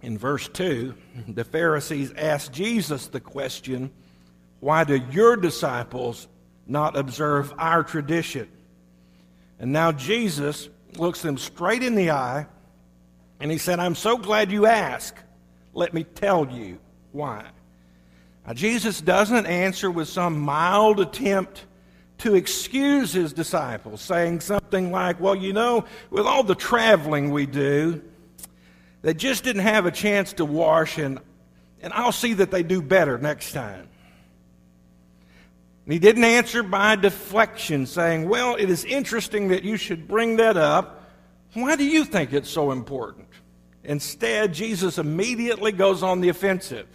In 0.02 0.18
verse 0.18 0.48
2, 0.50 0.94
the 1.30 1.44
Pharisees 1.44 2.14
asked 2.16 2.52
Jesus 2.52 3.08
the 3.08 3.20
question, 3.20 3.92
Why 4.60 4.84
do 4.84 5.02
your 5.12 5.36
disciples 5.36 6.28
not 6.68 6.98
observe 6.98 7.54
our 7.58 7.84
tradition? 7.84 8.50
And 9.60 9.72
now 9.72 9.92
Jesus 9.92 10.70
looks 10.98 11.22
them 11.22 11.38
straight 11.38 11.84
in 11.84 11.96
the 11.96 12.12
eye, 12.12 12.48
and 13.40 13.52
he 13.52 13.58
said, 13.58 13.80
I'm 13.80 13.96
so 13.96 14.18
glad 14.18 14.52
you 14.52 14.66
ask. 14.66 15.16
Let 15.74 15.94
me 15.94 16.04
tell 16.04 16.50
you 16.50 16.80
why. 17.12 17.46
Now, 18.46 18.54
Jesus 18.54 19.02
doesn't 19.02 19.46
answer 19.46 19.92
with 19.92 20.08
some 20.08 20.40
mild 20.40 21.00
attempt 21.00 21.66
to 22.20 22.34
excuse 22.34 23.14
his 23.14 23.34
disciples, 23.34 24.02
saying 24.02 24.40
something 24.40 24.92
like, 24.92 25.20
Well, 25.20 25.36
you 25.36 25.54
know, 25.54 25.86
with 26.10 26.26
all 26.26 26.44
the 26.44 26.56
traveling 26.56 27.32
we 27.32 27.46
do, 27.46 28.02
they 29.02 29.14
just 29.14 29.44
didn't 29.44 29.62
have 29.64 29.86
a 29.86 29.92
chance 29.92 30.34
to 30.34 30.46
wash, 30.46 30.98
and, 30.98 31.20
and 31.82 31.94
I'll 31.94 32.12
see 32.12 32.34
that 32.34 32.50
they 32.50 32.64
do 32.64 32.82
better 32.82 33.18
next 33.18 33.52
time. 33.52 33.88
And 35.88 35.94
he 35.94 36.00
didn't 36.00 36.26
answer 36.26 36.64
by 36.64 36.98
deflection, 36.98 37.86
saying, 37.86 38.28
Well, 38.28 38.56
it 38.56 38.70
is 38.70 38.84
interesting 38.84 39.48
that 39.48 39.64
you 39.64 39.78
should 39.78 40.06
bring 40.06 40.36
that 40.36 40.58
up. 40.58 41.10
Why 41.54 41.78
do 41.78 41.86
you 41.86 42.04
think 42.04 42.34
it's 42.34 42.50
so 42.50 42.72
important? 42.72 43.30
Instead, 43.86 44.54
Jesus 44.54 44.98
immediately 44.98 45.72
goes 45.72 46.04
on 46.04 46.20
the 46.20 46.28
offensive. 46.28 46.88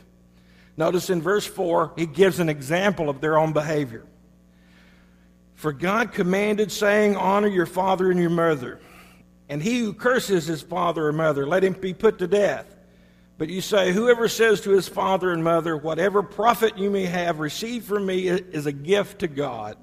Notice 0.77 1.09
in 1.09 1.23
verse 1.23 1.47
4, 1.47 1.95
he 1.97 2.05
gives 2.05 2.39
an 2.39 2.51
example 2.51 3.09
of 3.09 3.23
their 3.23 3.39
own 3.39 3.55
behavior. 3.55 4.05
For 5.55 5.73
God 5.73 6.13
commanded, 6.13 6.71
saying, 6.71 7.17
Honor 7.17 7.49
your 7.49 7.65
father 7.65 8.11
and 8.11 8.21
your 8.21 8.29
mother. 8.29 8.79
And 9.49 9.63
he 9.63 9.79
who 9.79 9.95
curses 9.95 10.45
his 10.45 10.61
father 10.61 11.07
or 11.07 11.15
mother, 11.15 11.47
let 11.47 11.65
him 11.65 11.73
be 11.73 11.95
put 11.95 12.19
to 12.19 12.27
death. 12.27 12.72
But 13.39 13.49
you 13.49 13.61
say, 13.61 13.93
Whoever 13.93 14.29
says 14.29 14.61
to 14.63 14.71
his 14.71 14.89
father 14.89 15.33
and 15.33 15.43
mother, 15.43 15.77
Whatever 15.77 16.23
profit 16.23 16.79
you 16.79 16.91
may 16.91 17.07
have 17.07 17.41
received 17.41 17.87
from 17.87 18.07
me 18.07 18.29
is 18.29 18.67
a 18.67 18.73
gift 18.73 19.21
to 19.21 19.29
God, 19.29 19.77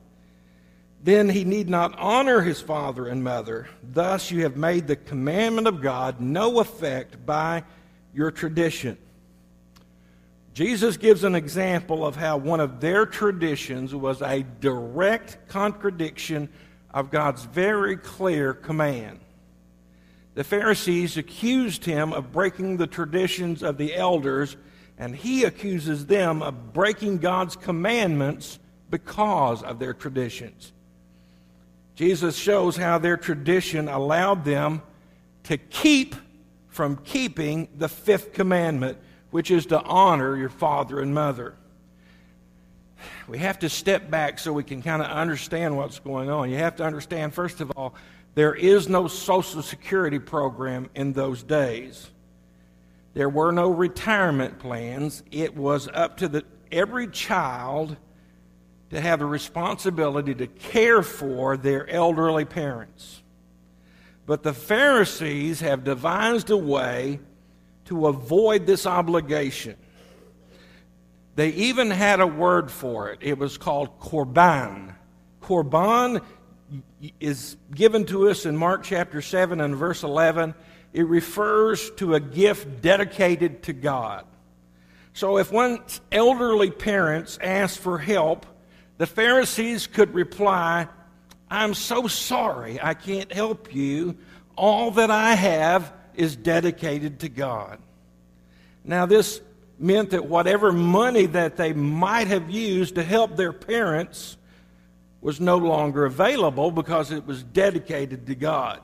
then 1.01 1.29
he 1.29 1.43
need 1.43 1.69
not 1.69 1.97
honor 1.97 2.41
his 2.41 2.61
father 2.61 3.07
and 3.07 3.23
mother. 3.23 3.67
Thus 3.83 4.31
you 4.31 4.43
have 4.43 4.57
made 4.57 4.87
the 4.87 4.95
commandment 4.95 5.67
of 5.67 5.81
God 5.81 6.19
no 6.19 6.59
effect 6.59 7.25
by 7.25 7.63
your 8.13 8.31
tradition. 8.31 8.97
Jesus 10.53 10.97
gives 10.97 11.23
an 11.23 11.35
example 11.35 12.05
of 12.05 12.17
how 12.17 12.37
one 12.37 12.59
of 12.59 12.81
their 12.81 13.05
traditions 13.05 13.95
was 13.95 14.21
a 14.21 14.43
direct 14.59 15.47
contradiction 15.47 16.49
of 16.93 17.11
God's 17.11 17.45
very 17.45 17.95
clear 17.95 18.53
command 18.53 19.19
the 20.39 20.45
Pharisees 20.45 21.17
accused 21.17 21.83
him 21.83 22.13
of 22.13 22.31
breaking 22.31 22.77
the 22.77 22.87
traditions 22.87 23.61
of 23.61 23.77
the 23.77 23.93
elders, 23.93 24.55
and 24.97 25.13
he 25.13 25.43
accuses 25.43 26.05
them 26.05 26.41
of 26.41 26.71
breaking 26.71 27.17
God's 27.17 27.57
commandments 27.57 28.57
because 28.89 29.61
of 29.61 29.79
their 29.79 29.93
traditions. 29.93 30.71
Jesus 31.93 32.37
shows 32.37 32.77
how 32.77 32.99
their 32.99 33.17
tradition 33.17 33.89
allowed 33.89 34.45
them 34.45 34.81
to 35.43 35.57
keep 35.57 36.15
from 36.69 36.95
keeping 37.03 37.67
the 37.75 37.89
fifth 37.89 38.31
commandment, 38.31 38.97
which 39.31 39.51
is 39.51 39.65
to 39.65 39.81
honor 39.81 40.37
your 40.37 40.47
father 40.47 41.01
and 41.01 41.13
mother. 41.13 41.55
we 43.27 43.39
have 43.39 43.59
to 43.59 43.67
step 43.67 44.09
back 44.09 44.39
so 44.39 44.53
we 44.53 44.63
can 44.63 44.81
kind 44.81 45.01
of 45.01 45.09
understand 45.09 45.75
what's 45.75 45.99
going 45.99 46.29
on. 46.29 46.49
You 46.49 46.59
have 46.59 46.77
to 46.77 46.85
understand, 46.85 47.33
first 47.33 47.59
of 47.59 47.73
all, 47.75 47.93
there 48.39 48.55
is 48.55 48.87
no 48.87 49.09
Social 49.09 49.61
Security 49.61 50.17
program 50.17 50.89
in 50.95 51.11
those 51.11 51.43
days. 51.43 52.09
There 53.13 53.27
were 53.27 53.51
no 53.51 53.69
retirement 53.69 54.59
plans. 54.59 55.23
It 55.29 55.57
was 55.57 55.89
up 55.93 56.15
to 56.19 56.29
the, 56.29 56.45
every 56.71 57.09
child 57.09 57.97
to 58.91 59.01
have 59.01 59.19
the 59.19 59.25
responsibility 59.25 60.33
to 60.35 60.47
care 60.47 61.03
for 61.03 61.57
their 61.57 61.89
elderly 61.89 62.45
parents. 62.45 63.21
But 64.25 64.43
the 64.43 64.53
Pharisees 64.53 65.59
have 65.59 65.83
devised 65.83 66.49
a 66.49 66.55
way 66.55 67.19
to 67.87 68.07
avoid 68.07 68.65
this 68.65 68.85
obligation. 68.85 69.75
They 71.35 71.49
even 71.49 71.91
had 71.91 72.21
a 72.21 72.27
word 72.27 72.71
for 72.71 73.09
it. 73.09 73.19
It 73.19 73.37
was 73.37 73.57
called 73.57 73.99
korban. 73.99 74.95
Korban 75.41 76.23
is 77.19 77.57
given 77.73 78.05
to 78.05 78.29
us 78.29 78.45
in 78.45 78.55
Mark 78.57 78.83
chapter 78.83 79.21
7 79.21 79.61
and 79.61 79.75
verse 79.75 80.03
11. 80.03 80.53
It 80.93 81.07
refers 81.07 81.89
to 81.91 82.15
a 82.15 82.19
gift 82.19 82.81
dedicated 82.81 83.63
to 83.63 83.73
God. 83.73 84.25
So 85.13 85.37
if 85.37 85.51
one's 85.51 86.01
elderly 86.11 86.71
parents 86.71 87.37
asked 87.41 87.79
for 87.79 87.97
help, 87.97 88.45
the 88.97 89.07
Pharisees 89.07 89.87
could 89.87 90.13
reply, 90.13 90.87
I'm 91.49 91.73
so 91.73 92.07
sorry 92.07 92.79
I 92.81 92.93
can't 92.93 93.31
help 93.31 93.73
you. 93.73 94.17
All 94.55 94.91
that 94.91 95.11
I 95.11 95.35
have 95.35 95.93
is 96.15 96.35
dedicated 96.35 97.19
to 97.21 97.29
God. 97.29 97.79
Now, 98.83 99.05
this 99.05 99.41
meant 99.77 100.09
that 100.11 100.25
whatever 100.25 100.71
money 100.71 101.25
that 101.27 101.55
they 101.55 101.73
might 101.73 102.27
have 102.27 102.49
used 102.49 102.95
to 102.95 103.03
help 103.03 103.35
their 103.35 103.53
parents 103.53 104.37
was 105.21 105.39
no 105.39 105.57
longer 105.57 106.05
available 106.05 106.71
because 106.71 107.11
it 107.11 107.25
was 107.25 107.43
dedicated 107.43 108.27
to 108.27 108.35
God. 108.35 108.81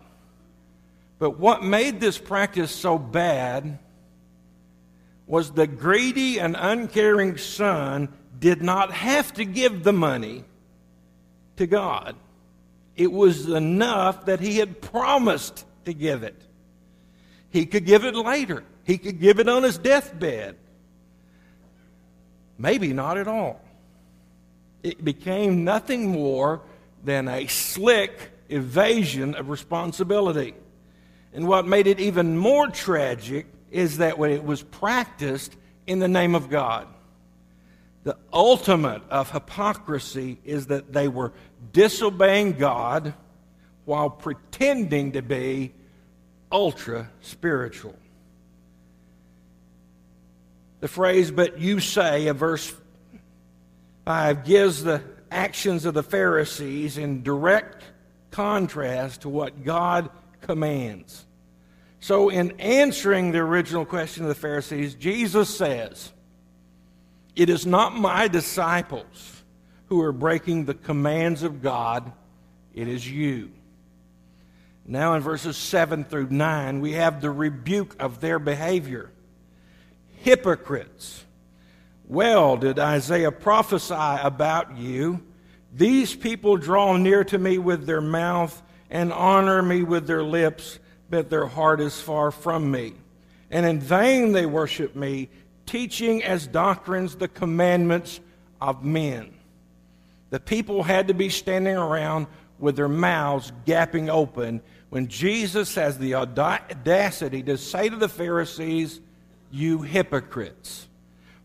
But 1.18 1.40
what 1.40 1.64
made 1.64 2.00
this 2.00 2.18
practice 2.18 2.72
so 2.72 2.98
bad 2.98 3.80
was 5.28 5.52
the 5.52 5.68
greedy 5.68 6.40
and 6.40 6.56
uncaring 6.60 7.38
son 7.38 8.10
did 8.38 8.62
not 8.62 8.92
have 8.92 9.34
to 9.34 9.46
give 9.46 9.84
the 9.84 9.94
money 9.94 10.44
to 11.56 11.66
God. 11.66 12.16
It 12.96 13.12
was 13.12 13.48
enough 13.48 14.26
that 14.26 14.40
he 14.40 14.58
had 14.58 14.82
promised 14.82 15.66
to 15.86 15.94
give 15.94 16.24
it. 16.24 16.42
He 17.50 17.66
could 17.66 17.86
give 17.86 18.04
it 18.04 18.16
later. 18.16 18.64
He 18.84 18.98
could 18.98 19.20
give 19.20 19.40
it 19.40 19.48
on 19.48 19.64
his 19.64 19.78
deathbed. 19.78 20.58
Maybe 22.58 22.94
not 22.94 23.18
at 23.18 23.28
all. 23.28 23.62
It 24.86 25.04
became 25.04 25.64
nothing 25.64 26.12
more 26.12 26.62
than 27.04 27.28
a 27.28 27.48
slick 27.48 28.30
evasion 28.50 29.34
of 29.34 29.50
responsibility. 29.50 30.54
And 31.34 31.48
what 31.48 31.66
made 31.66 31.88
it 31.88 32.00
even 32.00 32.38
more 32.38 32.68
tragic 32.68 33.48
is 33.72 33.98
that 33.98 34.20
when 34.20 34.30
it 34.30 34.44
was 34.44 34.62
practiced 34.62 35.56
in 35.88 35.98
the 35.98 36.08
name 36.08 36.36
of 36.36 36.52
God. 36.52 36.86
The 38.04 38.16
ultimate 38.32 39.02
of 39.10 39.32
hypocrisy 39.32 40.38
is 40.46 40.68
that 40.68 40.94
they 40.94 41.08
were 41.08 41.34
disobeying 41.74 42.54
God 42.54 43.16
while 43.86 44.12
pretending 44.12 45.14
to 45.14 45.24
be 45.24 45.74
ultra 46.52 47.10
spiritual. 47.22 47.96
The 50.80 50.88
phrase, 50.88 51.32
but 51.32 51.60
you 51.60 51.80
say, 51.80 52.28
of 52.28 52.38
verse 52.38 52.72
5, 54.06 54.46
gives 54.46 54.84
the 54.84 55.02
actions 55.32 55.86
of 55.86 55.94
the 55.94 56.04
Pharisees 56.04 56.98
in 56.98 57.24
direct 57.24 57.84
contrast 58.32 59.22
to 59.22 59.30
what 59.30 59.64
God 59.64 60.10
commands. 60.42 61.26
So, 62.00 62.30
in 62.30 62.60
answering 62.60 63.32
the 63.32 63.40
original 63.40 63.86
question 63.86 64.24
of 64.24 64.30
the 64.30 64.36
Pharisees, 64.36 64.94
Jesus 64.94 65.50
says, 65.56 66.12
It 67.36 67.50
is 67.50 67.66
not 67.66 67.96
my 67.96 68.28
disciples 68.28 69.44
who 69.88 70.02
are 70.02 70.12
breaking 70.12 70.66
the 70.66 70.76
commands 70.76 71.42
of 71.42 71.62
God, 71.62 72.12
it 72.74 72.88
is 72.88 73.10
you. 73.10 73.52
Now, 74.86 75.16
in 75.16 75.22
verses 75.22 75.58
7 75.58 76.04
through 76.04 76.30
9, 76.30 76.80
we 76.80 76.94
have 76.94 77.22
the 77.22 77.32
rebuke 77.32 77.96
of 78.00 78.22
their 78.22 78.38
behavior 78.38 79.10
hypocrites. 80.18 81.25
Well, 82.08 82.58
did 82.58 82.78
Isaiah 82.78 83.32
prophesy 83.32 83.94
about 83.96 84.78
you? 84.78 85.24
These 85.74 86.16
people 86.16 86.56
draw 86.56 86.98
near 86.98 87.24
to 87.26 87.38
me 87.38 87.58
with 87.58 87.86
their 87.86 88.02
mouth 88.02 88.62
and 88.92 89.12
honor 89.12 89.62
me 89.62 89.82
with 89.84 90.06
their 90.06 90.24
lips, 90.24 90.80
but 91.10 91.30
their 91.30 91.48
heart 91.48 91.82
is 91.82 92.00
far 92.00 92.30
from 92.32 92.70
me. 92.70 92.94
And 93.50 93.66
in 93.66 93.80
vain 93.80 94.32
they 94.34 94.46
worship 94.46 94.96
me, 94.96 95.30
teaching 95.66 96.24
as 96.24 96.46
doctrines 96.46 97.16
the 97.16 97.28
commandments 97.28 98.20
of 98.62 98.84
men. 98.84 99.34
The 100.30 100.40
people 100.40 100.84
had 100.84 101.08
to 101.08 101.14
be 101.14 101.30
standing 101.30 101.76
around 101.76 102.28
with 102.60 102.76
their 102.76 102.88
mouths 102.88 103.52
gapping 103.66 104.10
open 104.10 104.62
when 104.90 105.08
Jesus 105.08 105.76
has 105.76 105.98
the 105.98 106.16
audacity 106.16 107.42
to 107.44 107.58
say 107.58 107.90
to 107.90 107.96
the 107.96 108.08
Pharisees, 108.08 109.02
you 109.52 109.82
hypocrites. 109.82 110.88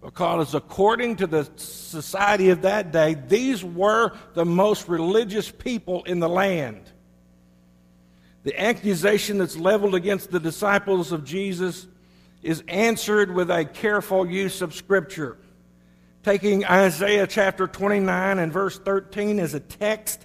Because 0.03 0.55
according 0.55 1.17
to 1.17 1.27
the 1.27 1.49
society 1.57 2.51
of 2.51 2.63
that 2.63 2.91
day, 2.91 3.15
these 3.15 3.63
were 3.63 4.13
the 4.35 4.47
most 4.47 4.89
religious 4.89 5.51
people 5.51 6.05
in 6.05 6.21
the 6.21 6.29
land. 6.29 6.81
The 8.43 8.59
accusation 8.59 9.37
that's 9.39 9.59
leveled 9.59 9.95
against 9.95 10.31
the 10.31 10.41
disciples 10.41 11.13
of 11.13 11.25
Jesus 11.25 11.87
is 12.43 12.65
answered 12.69 13.35
with 13.35 13.51
a 13.51 13.67
careful 13.67 14.27
use 14.27 14.63
of 14.63 14.75
Scripture. 14.75 15.37
Taking 16.23 16.65
Isaiah 16.65 17.27
chapter 17.27 17.67
29 17.67 18.39
and 18.39 18.53
verse 18.53 18.79
13 18.79 19.39
as 19.39 19.53
a 19.53 19.61
text, 19.61 20.25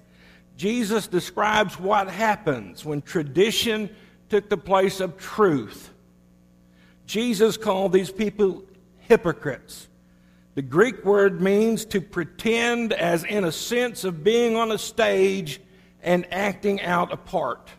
Jesus 0.56 1.08
describes 1.08 1.78
what 1.78 2.10
happens 2.10 2.86
when 2.86 3.02
tradition 3.02 3.94
took 4.30 4.48
the 4.48 4.58
place 4.58 5.02
of 5.02 5.18
truth. 5.18 5.90
Jesus 7.06 7.58
called 7.58 7.92
these 7.92 8.12
people 8.12 8.64
hypocrites. 9.08 9.88
The 10.56 10.62
Greek 10.62 11.04
word 11.04 11.42
means 11.42 11.86
to 11.86 12.00
pretend 12.00 12.94
as 12.94 13.24
in 13.24 13.44
a 13.44 13.52
sense 13.52 14.06
of 14.06 14.24
being 14.24 14.56
on 14.56 14.72
a 14.72 14.78
stage 14.78 15.60
and 16.02 16.26
acting 16.32 16.82
out 16.82 17.12
a 17.12 17.18
part. 17.18 17.70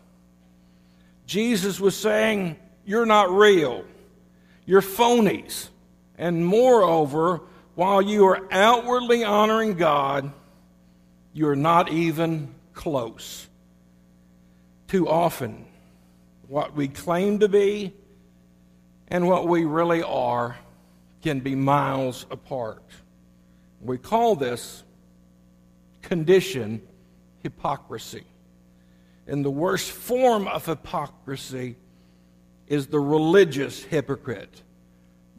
Jesus 1.25 1.79
was 1.79 1.97
saying, 1.97 2.55
You're 2.85 3.05
not 3.05 3.31
real. 3.31 3.83
You're 4.65 4.81
phonies. 4.81 5.69
And 6.19 6.45
moreover, 6.45 7.41
while 7.73 8.01
you 8.01 8.25
are 8.27 8.47
outwardly 8.51 9.23
honoring 9.23 9.75
God, 9.75 10.31
you're 11.33 11.55
not 11.55 11.91
even 11.91 12.53
close. 12.73 13.47
Too 14.87 15.07
often, 15.07 15.65
what 16.47 16.75
we 16.75 16.87
claim 16.87 17.39
to 17.39 17.47
be 17.47 17.93
and 19.07 19.27
what 19.27 19.47
we 19.47 19.65
really 19.65 20.03
are 20.03 20.57
can 21.27 21.41
be 21.41 21.55
miles 21.55 22.25
apart. 22.31 22.81
We 23.81 23.97
call 23.97 24.37
this 24.37 24.85
condition 26.01 26.81
hypocrisy. 27.43 28.23
And 29.27 29.43
the 29.43 29.51
worst 29.51 29.91
form 29.91 30.47
of 30.47 30.65
hypocrisy 30.65 31.75
is 32.67 32.87
the 32.87 33.01
religious 33.01 33.83
hypocrite, 33.83 34.61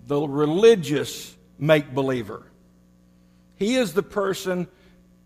the 0.06 0.20
religious 0.20 1.34
make 1.58 1.94
believer. 1.94 2.42
He 3.56 3.76
is 3.76 3.94
the 3.94 4.02
person 4.02 4.68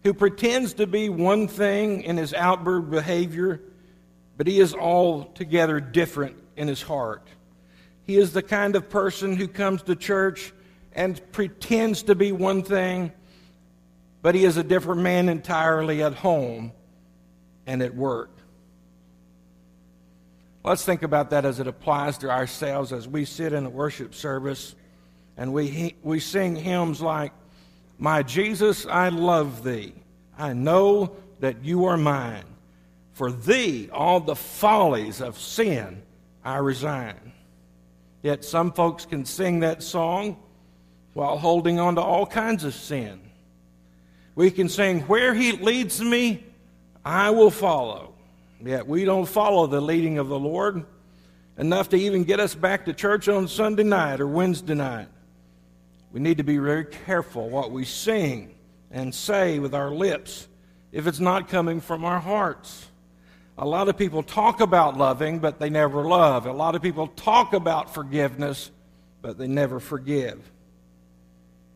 who 0.05 0.15
pretends 0.15 0.75
to 0.75 0.87
be 0.87 1.09
one 1.09 1.49
thing 1.49 2.03
in 2.03 2.17
his 2.17 2.33
outward 2.33 2.89
behavior, 2.89 3.61
but 4.37 4.47
he 4.47 4.61
is 4.61 4.77
altogether 4.77 5.81
different 5.81 6.37
in 6.57 6.69
his 6.69 6.83
heart. 6.83 7.27
He 8.13 8.19
is 8.19 8.35
the 8.35 8.43
kind 8.43 8.77
of 8.77 8.91
person 8.91 9.37
who 9.37 9.49
comes 9.49 9.81
to 9.85 9.97
church 9.97 10.53
and 10.93 11.19
pretends 11.33 12.03
to 12.03 12.15
be 12.15 12.31
one 12.31 12.63
thing, 12.63 13.11
but 14.21 14.35
he 14.35 14.45
is 14.45 14.59
a 14.59 14.63
different 14.63 15.01
man 15.01 15.31
entirely 15.31 16.03
at 16.03 16.13
home 16.13 16.73
and 17.67 17.81
at 17.81 17.95
work. 17.95 18.29
Let's 20.63 20.85
think 20.85 21.03
about 21.03 21.31
that 21.31 21.47
as 21.47 21.59
it 21.59 21.67
applies 21.67 22.19
to 22.19 22.29
ourselves 22.29 22.93
as 22.93 23.09
we 23.09 23.25
sit 23.25 23.55
in 23.55 23.65
a 23.65 23.71
worship 23.71 24.15
service 24.15 24.75
and 25.39 25.55
we, 25.55 25.95
we 26.03 26.21
sing 26.21 26.55
hymns 26.55 27.01
like, 27.01 27.33
My 27.99 28.23
Jesus, 28.23 28.85
I 28.85 29.09
love 29.09 29.65
thee. 29.65 29.95
I 30.37 30.53
know 30.53 31.17
that 31.41 31.65
you 31.65 31.87
are 31.87 31.97
mine. 31.97 32.45
For 33.15 33.33
thee, 33.33 33.89
all 33.91 34.21
the 34.21 34.37
follies 34.37 35.23
of 35.23 35.39
sin 35.39 36.03
I 36.45 36.59
resign. 36.59 37.33
Yet 38.23 38.45
some 38.45 38.73
folks 38.73 39.05
can 39.05 39.25
sing 39.25 39.61
that 39.61 39.83
song 39.83 40.37
while 41.13 41.37
holding 41.39 41.79
on 41.79 41.97
to 41.97 42.01
all 42.01 42.25
kinds 42.25 42.65
of 42.65 42.75
sin. 42.75 43.21
We 44.35 44.51
can 44.51 44.69
sing, 44.69 45.01
Where 45.03 45.35
He 45.35 45.53
leads 45.53 46.01
me, 46.01 46.45
I 47.05 47.31
will 47.31 47.51
follow. 47.51 48.15
Yet 48.65 48.87
we 48.87 49.05
don't 49.05 49.27
follow 49.27 49.67
the 49.67 49.81
leading 49.81 50.19
of 50.19 50.29
the 50.29 50.39
Lord 50.39 50.85
enough 51.59 51.89
to 51.91 51.97
even 51.97 52.25
get 52.25 52.41
us 52.41 52.55
back 52.55 52.85
to 52.85 52.93
church 52.93 53.29
on 53.29 53.49
Sunday 53.49 53.83
night 53.83 54.21
or 54.21 54.29
Wednesday 54.29 54.75
night. 54.75 55.09
We 56.13 56.21
need 56.21 56.39
to 56.39 56.45
be 56.45 56.59
very 56.59 56.85
careful 56.85 57.49
what 57.49 57.71
we 57.71 57.85
sing 57.85 58.55
and 58.91 59.15
say 59.15 59.59
with 59.59 59.75
our 59.75 59.91
lips 59.91 60.47
if 60.93 61.07
it's 61.07 61.21
not 61.21 61.49
coming 61.49 61.81
from 61.81 62.05
our 62.05 62.21
hearts. 62.21 62.87
A 63.59 63.67
lot 63.67 63.89
of 63.89 63.99
people 63.99 64.23
talk 64.23 64.61
about 64.61 64.97
loving, 64.97 65.39
but 65.39 65.59
they 65.59 65.69
never 65.69 66.03
love. 66.05 66.47
A 66.47 66.53
lot 66.53 66.75
of 66.75 66.83
people 66.83 67.09
talk 67.09 67.53
about 67.53 67.93
forgiveness, 67.93 68.71
but 69.21 69.37
they 69.37 69.47
never 69.47 69.79
forgive. 69.79 70.51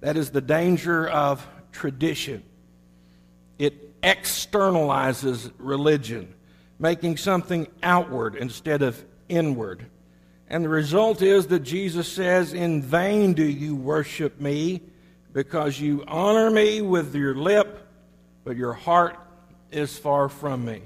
That 0.01 0.17
is 0.17 0.31
the 0.31 0.41
danger 0.41 1.07
of 1.07 1.47
tradition. 1.73 2.43
It 3.59 4.01
externalizes 4.01 5.53
religion, 5.59 6.35
making 6.79 7.19
something 7.19 7.67
outward 7.83 8.37
instead 8.37 8.83
of 8.83 9.03
inward. 9.29 9.87
And 10.49 10.65
the 10.65 10.69
result 10.69 11.23
is 11.23 11.49
that 11.49 11.61
Jesus 11.61 12.11
says, 12.11 12.53
In 12.53 12.83
vain 12.83 13.35
do 13.35 13.45
you 13.45 13.77
worship 13.77 14.41
me, 14.41 14.81
because 15.33 15.79
you 15.79 16.05
honor 16.07 16.51
me 16.51 16.81
with 16.81 17.15
your 17.15 17.35
lip, 17.35 17.87
but 18.45 18.57
your 18.57 18.73
heart 18.73 19.19
is 19.71 19.99
far 19.99 20.29
from 20.29 20.65
me. 20.65 20.83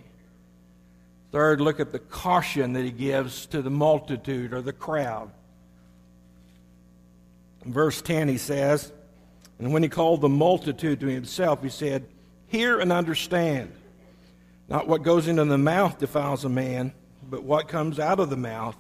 Third, 1.33 1.61
look 1.61 1.79
at 1.79 1.93
the 1.93 1.99
caution 1.99 2.73
that 2.73 2.85
he 2.85 2.91
gives 2.91 3.47
to 3.47 3.63
the 3.63 3.71
multitude 3.71 4.53
or 4.53 4.63
the 4.63 4.73
crowd. 4.73 5.31
In 7.65 7.73
verse 7.73 8.03
10, 8.03 8.29
he 8.29 8.39
says, 8.39 8.93
And 9.59 9.73
when 9.73 9.83
he 9.83 9.89
called 9.89 10.23
the 10.23 10.29
multitude 10.29 11.01
to 11.01 11.07
himself, 11.07 11.63
he 11.63 11.69
said, 11.69 12.07
Hear 12.49 12.81
and 12.81 12.93
understand. 12.93 13.73
Not 14.69 14.89
what 14.89 15.03
goes 15.03 15.29
into 15.29 15.45
the 15.45 15.59
mouth 15.59 15.99
defiles 15.99 16.45
a 16.45 16.49
man, 16.49 16.93
but 17.23 17.45
what 17.45 17.69
comes 17.69 18.01
out 18.01 18.19
of 18.19 18.31
the 18.31 18.37
mouth, 18.37 18.77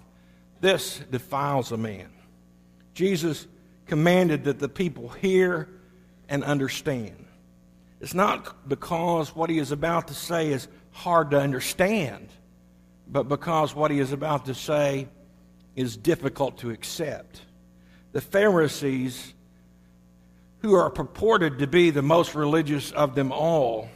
this 0.60 1.00
defiles 1.10 1.70
a 1.72 1.76
man. 1.76 2.08
Jesus 2.94 3.46
commanded 3.86 4.44
that 4.44 4.58
the 4.58 4.68
people 4.68 5.08
hear 5.08 5.68
and 6.28 6.44
understand. 6.44 7.26
It's 8.00 8.14
not 8.14 8.68
because 8.68 9.34
what 9.34 9.50
he 9.50 9.58
is 9.58 9.72
about 9.72 10.08
to 10.08 10.14
say 10.14 10.52
is 10.52 10.68
hard 10.92 11.30
to 11.32 11.40
understand, 11.40 12.28
but 13.10 13.28
because 13.28 13.74
what 13.74 13.90
he 13.90 13.98
is 13.98 14.12
about 14.12 14.46
to 14.46 14.54
say 14.54 15.08
is 15.74 15.96
difficult 15.96 16.58
to 16.58 16.70
accept. 16.70 17.42
The 18.12 18.20
Pharisees, 18.20 19.34
who 20.58 20.74
are 20.74 20.90
purported 20.90 21.58
to 21.58 21.66
be 21.66 21.90
the 21.90 22.02
most 22.02 22.34
religious 22.34 22.92
of 22.92 23.14
them 23.14 23.32
all, 23.32 23.88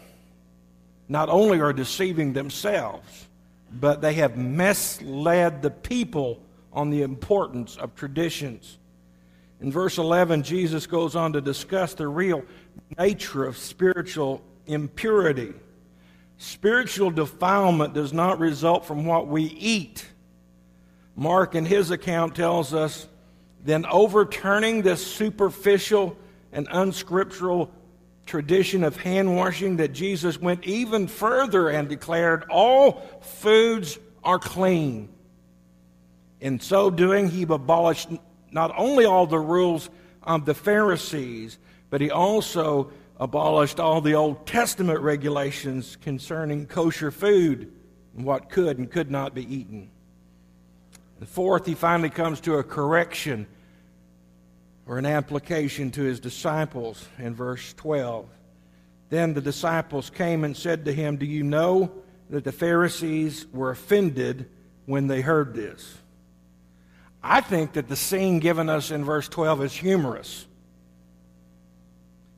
not 1.08 1.28
only 1.28 1.60
are 1.60 1.72
deceiving 1.72 2.32
themselves, 2.32 3.28
but 3.70 4.00
they 4.00 4.14
have 4.14 4.36
misled 4.36 5.62
the 5.62 5.70
people 5.70 6.40
on 6.72 6.90
the 6.90 7.02
importance 7.02 7.76
of 7.76 7.94
traditions. 7.94 8.78
In 9.60 9.70
verse 9.70 9.98
11, 9.98 10.42
Jesus 10.42 10.86
goes 10.86 11.14
on 11.14 11.32
to 11.34 11.40
discuss 11.40 11.94
the 11.94 12.08
real 12.08 12.44
nature 12.98 13.44
of 13.44 13.56
spiritual 13.56 14.42
impurity. 14.66 15.52
Spiritual 16.36 17.10
defilement 17.10 17.94
does 17.94 18.12
not 18.12 18.38
result 18.38 18.84
from 18.84 19.04
what 19.06 19.28
we 19.28 19.44
eat. 19.44 20.06
Mark, 21.16 21.54
in 21.54 21.64
his 21.64 21.90
account, 21.90 22.34
tells 22.34 22.74
us 22.74 23.06
then 23.62 23.86
overturning 23.86 24.82
this 24.82 25.04
superficial 25.06 26.16
and 26.52 26.68
unscriptural 26.70 27.70
tradition 28.26 28.84
of 28.84 28.96
hand 28.96 29.34
washing, 29.36 29.76
that 29.76 29.92
Jesus 29.92 30.40
went 30.40 30.64
even 30.64 31.06
further 31.06 31.68
and 31.68 31.88
declared 31.88 32.44
all 32.50 33.02
foods 33.20 33.98
are 34.22 34.38
clean. 34.38 35.08
In 36.40 36.60
so 36.60 36.90
doing, 36.90 37.28
he 37.28 37.42
abolished 37.42 38.08
not 38.50 38.72
only 38.76 39.04
all 39.04 39.26
the 39.26 39.38
rules 39.38 39.90
of 40.22 40.46
the 40.46 40.54
Pharisees, 40.54 41.58
but 41.90 42.00
he 42.00 42.10
also 42.10 42.90
abolished 43.18 43.78
all 43.78 44.00
the 44.00 44.14
Old 44.14 44.46
Testament 44.46 45.00
regulations 45.00 45.96
concerning 46.00 46.66
kosher 46.66 47.10
food 47.10 47.72
and 48.16 48.24
what 48.24 48.48
could 48.48 48.78
and 48.78 48.90
could 48.90 49.10
not 49.10 49.34
be 49.34 49.54
eaten. 49.54 49.90
The 51.20 51.26
fourth, 51.26 51.66
he 51.66 51.74
finally 51.74 52.10
comes 52.10 52.40
to 52.42 52.56
a 52.56 52.64
correction 52.64 53.46
or 54.86 54.98
an 54.98 55.06
application 55.06 55.90
to 55.92 56.02
his 56.02 56.20
disciples 56.20 57.08
in 57.18 57.34
verse 57.34 57.72
12. 57.74 58.28
Then 59.10 59.34
the 59.34 59.40
disciples 59.40 60.10
came 60.10 60.44
and 60.44 60.56
said 60.56 60.84
to 60.84 60.92
him, 60.92 61.16
Do 61.16 61.26
you 61.26 61.42
know 61.42 61.92
that 62.30 62.44
the 62.44 62.52
Pharisees 62.52 63.46
were 63.52 63.70
offended 63.70 64.48
when 64.86 65.06
they 65.06 65.20
heard 65.20 65.54
this? 65.54 65.98
I 67.22 67.40
think 67.40 67.72
that 67.74 67.88
the 67.88 67.96
scene 67.96 68.38
given 68.38 68.68
us 68.68 68.90
in 68.90 69.04
verse 69.04 69.28
12 69.28 69.62
is 69.62 69.72
humorous. 69.72 70.46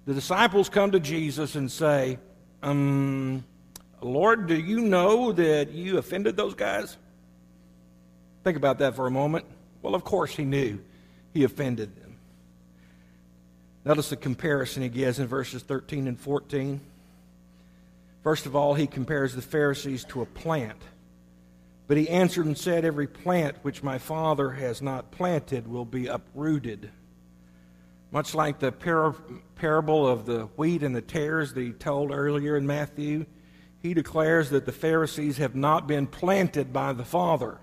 The 0.07 0.15
disciples 0.15 0.69
come 0.69 0.93
to 0.93 1.01
Jesus 1.01 1.57
and 1.57 1.71
say, 1.71 2.19
um, 2.63 3.45
Lord, 4.01 4.47
do 4.47 4.55
you 4.55 4.81
know 4.81 5.33
that 5.33 5.73
you 5.73 5.99
offended 5.99 6.37
those 6.37 6.55
guys? 6.55 6.97
Think 8.45 8.57
about 8.57 8.79
that 8.79 8.95
for 8.95 9.07
a 9.07 9.11
moment. 9.11 9.45
Well, 9.83 9.97
of 9.97 10.05
course 10.05 10.31
he 10.31 10.45
knew 10.45 10.79
he 11.35 11.43
offended 11.43 11.97
them. 11.97 12.17
Notice 13.85 14.11
the 14.11 14.17
comparison 14.17 14.83
he 14.83 14.89
gives 14.89 15.19
in 15.19 15.27
verses 15.27 15.63
13 15.63 16.07
and 16.07 16.19
14. 16.19 16.81
First 18.23 18.47
of 18.47 18.57
all, 18.57 18.75
he 18.75 18.87
compares 18.87 19.35
the 19.35 19.43
Pharisees 19.43 20.05
to 20.07 20.23
a 20.23 20.27
plant. 20.27 20.81
But 21.87 21.97
he 21.97 22.09
answered 22.09 22.47
and 22.47 22.59
said, 22.59 22.85
Every 22.85 23.07
plant 23.07 23.57
which 23.63 23.83
my 23.83 23.99
Father 23.99 24.51
has 24.51 24.83
not 24.83 25.13
planted 25.13 25.69
will 25.69 25.85
be 25.85 26.09
uprooted. 26.09 26.91
Much 28.17 28.35
like 28.35 28.61
the 28.61 28.73
par- 28.73 29.15
parable 29.57 30.09
of 30.09 30.25
the 30.25 30.47
wheat 30.57 30.83
and 30.83 30.97
the 30.97 31.03
tares 31.03 31.53
that 31.53 31.61
he 31.61 31.71
told 31.71 32.11
earlier 32.11 32.57
in 32.57 32.67
Matthew, 32.67 33.27
he 33.83 33.93
declares 33.93 34.49
that 34.49 34.65
the 34.65 34.73
Pharisees 34.73 35.37
have 35.37 35.55
not 35.55 35.87
been 35.87 36.07
planted 36.07 36.73
by 36.73 36.95
the 36.95 37.05
Father. 37.05 37.61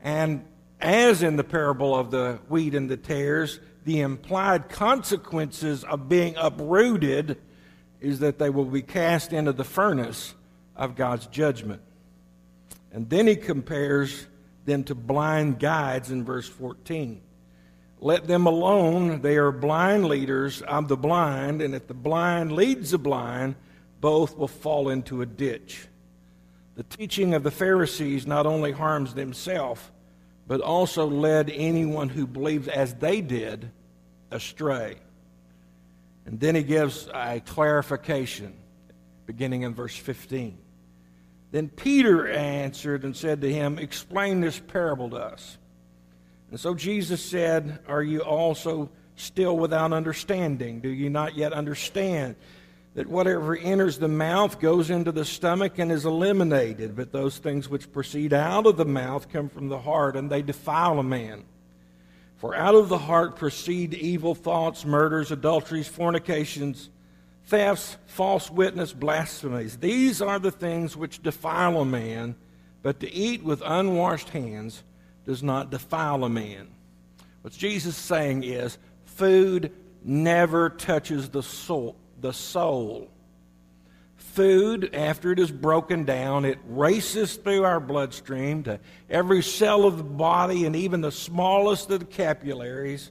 And 0.00 0.42
as 0.80 1.22
in 1.22 1.36
the 1.36 1.44
parable 1.44 1.94
of 1.94 2.10
the 2.10 2.38
wheat 2.48 2.74
and 2.74 2.88
the 2.88 2.96
tares, 2.96 3.60
the 3.84 4.00
implied 4.00 4.70
consequences 4.70 5.84
of 5.84 6.08
being 6.08 6.34
uprooted 6.38 7.36
is 8.00 8.20
that 8.20 8.38
they 8.38 8.48
will 8.48 8.64
be 8.64 8.80
cast 8.80 9.34
into 9.34 9.52
the 9.52 9.64
furnace 9.64 10.34
of 10.74 10.96
God's 10.96 11.26
judgment. 11.26 11.82
And 12.90 13.10
then 13.10 13.26
he 13.26 13.36
compares 13.36 14.26
them 14.64 14.82
to 14.84 14.94
blind 14.94 15.58
guides 15.58 16.10
in 16.10 16.24
verse 16.24 16.48
14. 16.48 17.20
Let 18.02 18.26
them 18.26 18.46
alone. 18.46 19.22
They 19.22 19.36
are 19.36 19.52
blind 19.52 20.06
leaders 20.06 20.60
of 20.62 20.88
the 20.88 20.96
blind, 20.96 21.62
and 21.62 21.72
if 21.72 21.86
the 21.86 21.94
blind 21.94 22.50
leads 22.50 22.90
the 22.90 22.98
blind, 22.98 23.54
both 24.00 24.36
will 24.36 24.48
fall 24.48 24.88
into 24.88 25.22
a 25.22 25.26
ditch. 25.26 25.86
The 26.74 26.82
teaching 26.82 27.32
of 27.32 27.44
the 27.44 27.52
Pharisees 27.52 28.26
not 28.26 28.44
only 28.44 28.72
harms 28.72 29.14
themselves, 29.14 29.80
but 30.48 30.60
also 30.60 31.06
led 31.06 31.48
anyone 31.48 32.08
who 32.08 32.26
believes 32.26 32.66
as 32.66 32.92
they 32.94 33.20
did 33.20 33.70
astray. 34.32 34.96
And 36.26 36.40
then 36.40 36.56
he 36.56 36.64
gives 36.64 37.08
a 37.14 37.38
clarification 37.38 38.52
beginning 39.26 39.62
in 39.62 39.74
verse 39.74 39.96
15. 39.96 40.58
Then 41.52 41.68
Peter 41.68 42.26
answered 42.26 43.04
and 43.04 43.14
said 43.14 43.42
to 43.42 43.52
him, 43.52 43.78
Explain 43.78 44.40
this 44.40 44.58
parable 44.58 45.10
to 45.10 45.18
us. 45.18 45.56
And 46.52 46.60
so 46.60 46.74
Jesus 46.74 47.24
said, 47.24 47.78
Are 47.88 48.02
you 48.02 48.20
also 48.20 48.90
still 49.16 49.56
without 49.56 49.94
understanding? 49.94 50.80
Do 50.80 50.90
you 50.90 51.08
not 51.08 51.34
yet 51.34 51.54
understand 51.54 52.36
that 52.94 53.06
whatever 53.06 53.56
enters 53.56 53.98
the 53.98 54.06
mouth 54.06 54.60
goes 54.60 54.90
into 54.90 55.12
the 55.12 55.24
stomach 55.24 55.78
and 55.78 55.90
is 55.90 56.04
eliminated? 56.04 56.94
But 56.94 57.10
those 57.10 57.38
things 57.38 57.70
which 57.70 57.90
proceed 57.90 58.34
out 58.34 58.66
of 58.66 58.76
the 58.76 58.84
mouth 58.84 59.30
come 59.30 59.48
from 59.48 59.70
the 59.70 59.78
heart, 59.78 60.14
and 60.14 60.28
they 60.28 60.42
defile 60.42 60.98
a 60.98 61.02
man. 61.02 61.44
For 62.36 62.54
out 62.54 62.74
of 62.74 62.90
the 62.90 62.98
heart 62.98 63.36
proceed 63.36 63.94
evil 63.94 64.34
thoughts, 64.34 64.84
murders, 64.84 65.32
adulteries, 65.32 65.88
fornications 65.88 66.90
thefts, 67.46 67.96
false 68.06 68.50
witness, 68.50 68.92
blasphemies. 68.92 69.78
These 69.78 70.20
are 70.20 70.38
the 70.38 70.50
things 70.50 70.98
which 70.98 71.22
defile 71.22 71.80
a 71.80 71.84
man, 71.86 72.36
but 72.82 73.00
to 73.00 73.10
eat 73.10 73.42
with 73.42 73.62
unwashed 73.64 74.28
hands 74.28 74.82
does 75.24 75.42
not 75.42 75.70
defile 75.70 76.24
a 76.24 76.28
man. 76.28 76.68
What 77.42 77.52
Jesus 77.52 77.96
is 77.96 78.02
saying 78.02 78.44
is 78.44 78.78
food 79.04 79.72
never 80.04 80.70
touches 80.70 81.28
the 81.28 81.42
soul. 81.42 81.96
The 82.20 82.32
soul. 82.32 83.10
Food, 84.16 84.94
after 84.94 85.32
it 85.32 85.38
is 85.38 85.50
broken 85.50 86.04
down, 86.04 86.44
it 86.44 86.58
races 86.66 87.36
through 87.36 87.64
our 87.64 87.80
bloodstream 87.80 88.62
to 88.62 88.80
every 89.10 89.42
cell 89.42 89.84
of 89.84 89.98
the 89.98 90.04
body 90.04 90.64
and 90.64 90.74
even 90.74 91.00
the 91.00 91.12
smallest 91.12 91.90
of 91.90 92.00
the 92.00 92.06
capillaries, 92.06 93.10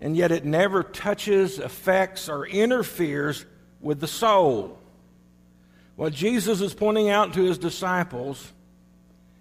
and 0.00 0.16
yet 0.16 0.30
it 0.30 0.44
never 0.44 0.82
touches, 0.82 1.58
affects, 1.58 2.28
or 2.28 2.46
interferes 2.46 3.46
with 3.80 4.00
the 4.00 4.06
soul. 4.06 4.78
What 5.96 6.12
Jesus 6.12 6.60
is 6.60 6.74
pointing 6.74 7.08
out 7.08 7.32
to 7.34 7.44
his 7.44 7.58
disciples, 7.58 8.52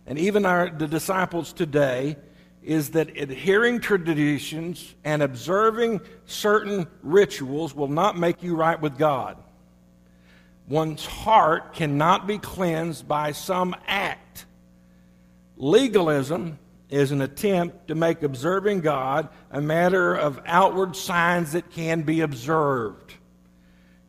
and 0.07 0.17
even 0.17 0.45
our, 0.45 0.69
the 0.69 0.87
disciples 0.87 1.53
today, 1.53 2.15
is 2.63 2.91
that 2.91 3.15
adhering 3.17 3.79
traditions 3.79 4.95
and 5.03 5.21
observing 5.21 6.01
certain 6.25 6.87
rituals 7.03 7.75
will 7.75 7.87
not 7.87 8.17
make 8.17 8.41
you 8.41 8.55
right 8.55 8.81
with 8.81 8.97
God. 8.97 9.37
One's 10.67 11.05
heart 11.05 11.73
cannot 11.73 12.27
be 12.27 12.37
cleansed 12.37 13.07
by 13.07 13.31
some 13.31 13.75
act. 13.87 14.45
Legalism 15.55 16.59
is 16.89 17.11
an 17.11 17.21
attempt 17.21 17.87
to 17.87 17.95
make 17.95 18.23
observing 18.23 18.81
God 18.81 19.29
a 19.51 19.61
matter 19.61 20.13
of 20.13 20.41
outward 20.45 20.95
signs 20.95 21.53
that 21.53 21.69
can 21.71 22.01
be 22.01 22.21
observed. 22.21 23.13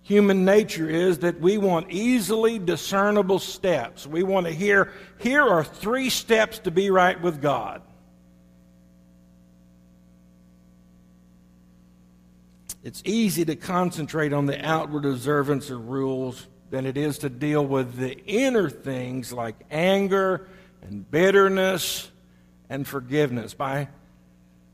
Human 0.09 0.47
nature 0.47 0.89
is 0.89 1.19
that 1.19 1.39
we 1.39 1.59
want 1.59 1.91
easily 1.91 2.59
discernible 2.59 3.39
steps. 3.39 4.07
We 4.07 4.23
want 4.23 4.47
to 4.47 4.53
hear, 4.55 4.91
here 5.19 5.43
are 5.43 5.63
three 5.63 6.09
steps 6.09 6.61
to 6.61 6.71
be 6.71 6.91
right 6.91 7.21
with 7.21 7.43
God. 7.43 7.83
It's 12.83 13.03
easy 13.05 13.45
to 13.45 13.55
concentrate 13.55 14.33
on 14.33 14.47
the 14.47 14.59
outward 14.67 15.05
observance 15.05 15.69
of 15.69 15.91
rules 15.91 16.47
than 16.71 16.87
it 16.87 16.97
is 16.97 17.19
to 17.19 17.29
deal 17.29 17.67
with 17.67 17.97
the 17.97 18.17
inner 18.25 18.71
things 18.71 19.31
like 19.31 19.57
anger 19.71 20.49
and 20.81 21.11
bitterness 21.11 22.11
and 22.71 22.89
forgiveness. 22.89 23.53
By 23.53 23.89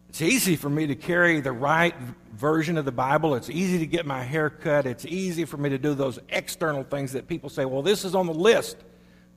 it's 0.09 0.23
easy 0.23 0.55
for 0.55 0.70
me 0.70 0.87
to 0.87 0.94
carry 0.94 1.40
the 1.40 1.51
right 1.51 1.97
version 2.35 2.77
of 2.77 2.85
the 2.85 2.92
Bible. 2.92 3.35
It's 3.35 3.51
easy 3.51 3.79
to 3.79 3.87
get 3.87 4.07
my 4.07 4.23
hair 4.23 4.51
cut. 4.51 4.87
It's 4.87 5.07
easy 5.07 5.44
for 5.44 5.57
me 5.57 5.70
to 5.70 5.79
do 5.79 5.94
those 5.94 6.18
external 6.29 6.85
things 6.85 7.12
that 7.12 7.29
people 7.29 7.49
say, 7.49 7.64
well, 7.64 7.83
this 7.83 8.05
is 8.05 8.14
on 8.14 8.27
the 8.27 8.35
list 8.35 8.77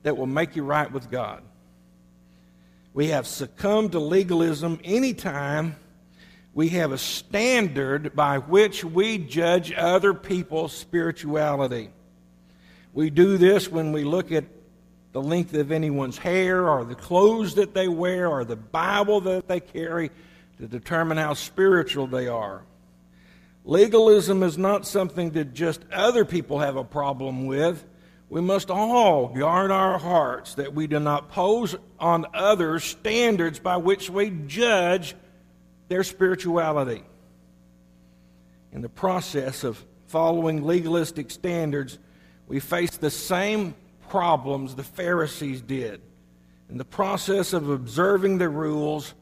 that 0.02 0.16
will 0.16 0.26
make 0.26 0.56
you 0.56 0.64
right 0.64 0.90
with 0.90 1.10
God. 1.10 1.42
We 2.94 3.08
have 3.08 3.26
succumbed 3.26 3.92
to 3.92 4.00
legalism 4.00 4.80
anytime 4.82 5.76
we 6.54 6.70
have 6.70 6.90
a 6.90 6.98
standard 6.98 8.16
by 8.16 8.38
which 8.38 8.84
we 8.84 9.18
judge 9.18 9.72
other 9.72 10.12
people's 10.12 10.72
spirituality. 10.72 11.90
We 12.92 13.10
do 13.10 13.38
this 13.38 13.70
when 13.70 13.92
we 13.92 14.02
look 14.02 14.32
at 14.32 14.44
the 15.12 15.22
length 15.22 15.54
of 15.54 15.70
anyone's 15.70 16.18
hair 16.18 16.68
or 16.68 16.84
the 16.84 16.96
clothes 16.96 17.54
that 17.54 17.74
they 17.74 17.86
wear 17.86 18.28
or 18.28 18.44
the 18.44 18.56
Bible 18.56 19.20
that 19.20 19.46
they 19.46 19.60
carry 19.60 20.10
to 20.58 20.66
determine 20.66 21.16
how 21.16 21.34
spiritual 21.34 22.08
they 22.08 22.26
are. 22.26 22.62
Legalism 23.68 24.42
is 24.42 24.56
not 24.56 24.86
something 24.86 25.32
that 25.32 25.52
just 25.52 25.82
other 25.92 26.24
people 26.24 26.60
have 26.60 26.76
a 26.76 26.84
problem 26.84 27.44
with. 27.44 27.84
We 28.30 28.40
must 28.40 28.70
all 28.70 29.28
guard 29.28 29.70
our 29.70 29.98
hearts 29.98 30.54
that 30.54 30.72
we 30.72 30.86
do 30.86 30.98
not 30.98 31.28
pose 31.28 31.76
on 32.00 32.24
others 32.32 32.82
standards 32.82 33.58
by 33.58 33.76
which 33.76 34.08
we 34.08 34.30
judge 34.46 35.14
their 35.88 36.02
spirituality. 36.02 37.02
In 38.72 38.80
the 38.80 38.88
process 38.88 39.64
of 39.64 39.84
following 40.06 40.64
legalistic 40.64 41.30
standards, 41.30 41.98
we 42.46 42.60
face 42.60 42.96
the 42.96 43.10
same 43.10 43.74
problems 44.08 44.76
the 44.76 44.82
Pharisees 44.82 45.60
did. 45.60 46.00
In 46.70 46.78
the 46.78 46.86
process 46.86 47.52
of 47.52 47.68
observing 47.68 48.38
the 48.38 48.48
rules, 48.48 49.12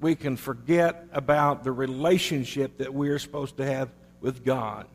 we 0.00 0.14
can 0.14 0.36
forget 0.36 1.04
about 1.12 1.62
the 1.62 1.72
relationship 1.72 2.78
that 2.78 2.92
we 2.92 3.10
are 3.10 3.18
supposed 3.18 3.58
to 3.58 3.64
have 3.64 3.90
with 4.20 4.44
God. 4.44 4.86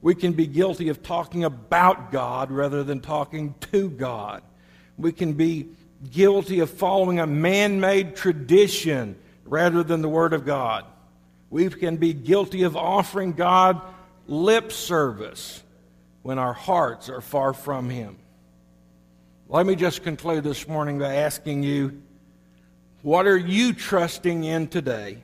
We 0.00 0.14
can 0.14 0.32
be 0.32 0.46
guilty 0.46 0.88
of 0.88 1.02
talking 1.02 1.44
about 1.44 2.12
God 2.12 2.52
rather 2.52 2.84
than 2.84 3.00
talking 3.00 3.54
to 3.72 3.90
God. 3.90 4.42
We 4.96 5.12
can 5.12 5.32
be 5.32 5.70
guilty 6.10 6.60
of 6.60 6.70
following 6.70 7.18
a 7.18 7.26
man 7.26 7.80
made 7.80 8.14
tradition 8.14 9.16
rather 9.44 9.82
than 9.82 10.02
the 10.02 10.08
Word 10.08 10.32
of 10.32 10.46
God. 10.46 10.84
We 11.50 11.68
can 11.68 11.96
be 11.96 12.12
guilty 12.12 12.62
of 12.62 12.76
offering 12.76 13.32
God 13.32 13.80
lip 14.26 14.70
service 14.70 15.62
when 16.22 16.38
our 16.38 16.52
hearts 16.52 17.08
are 17.08 17.20
far 17.20 17.52
from 17.52 17.90
Him. 17.90 18.18
Let 19.48 19.66
me 19.66 19.74
just 19.74 20.02
conclude 20.02 20.44
this 20.44 20.68
morning 20.68 20.98
by 20.98 21.14
asking 21.14 21.62
you 21.62 22.02
what 23.02 23.26
are 23.26 23.36
you 23.36 23.72
trusting 23.72 24.44
in 24.44 24.68
today 24.68 25.22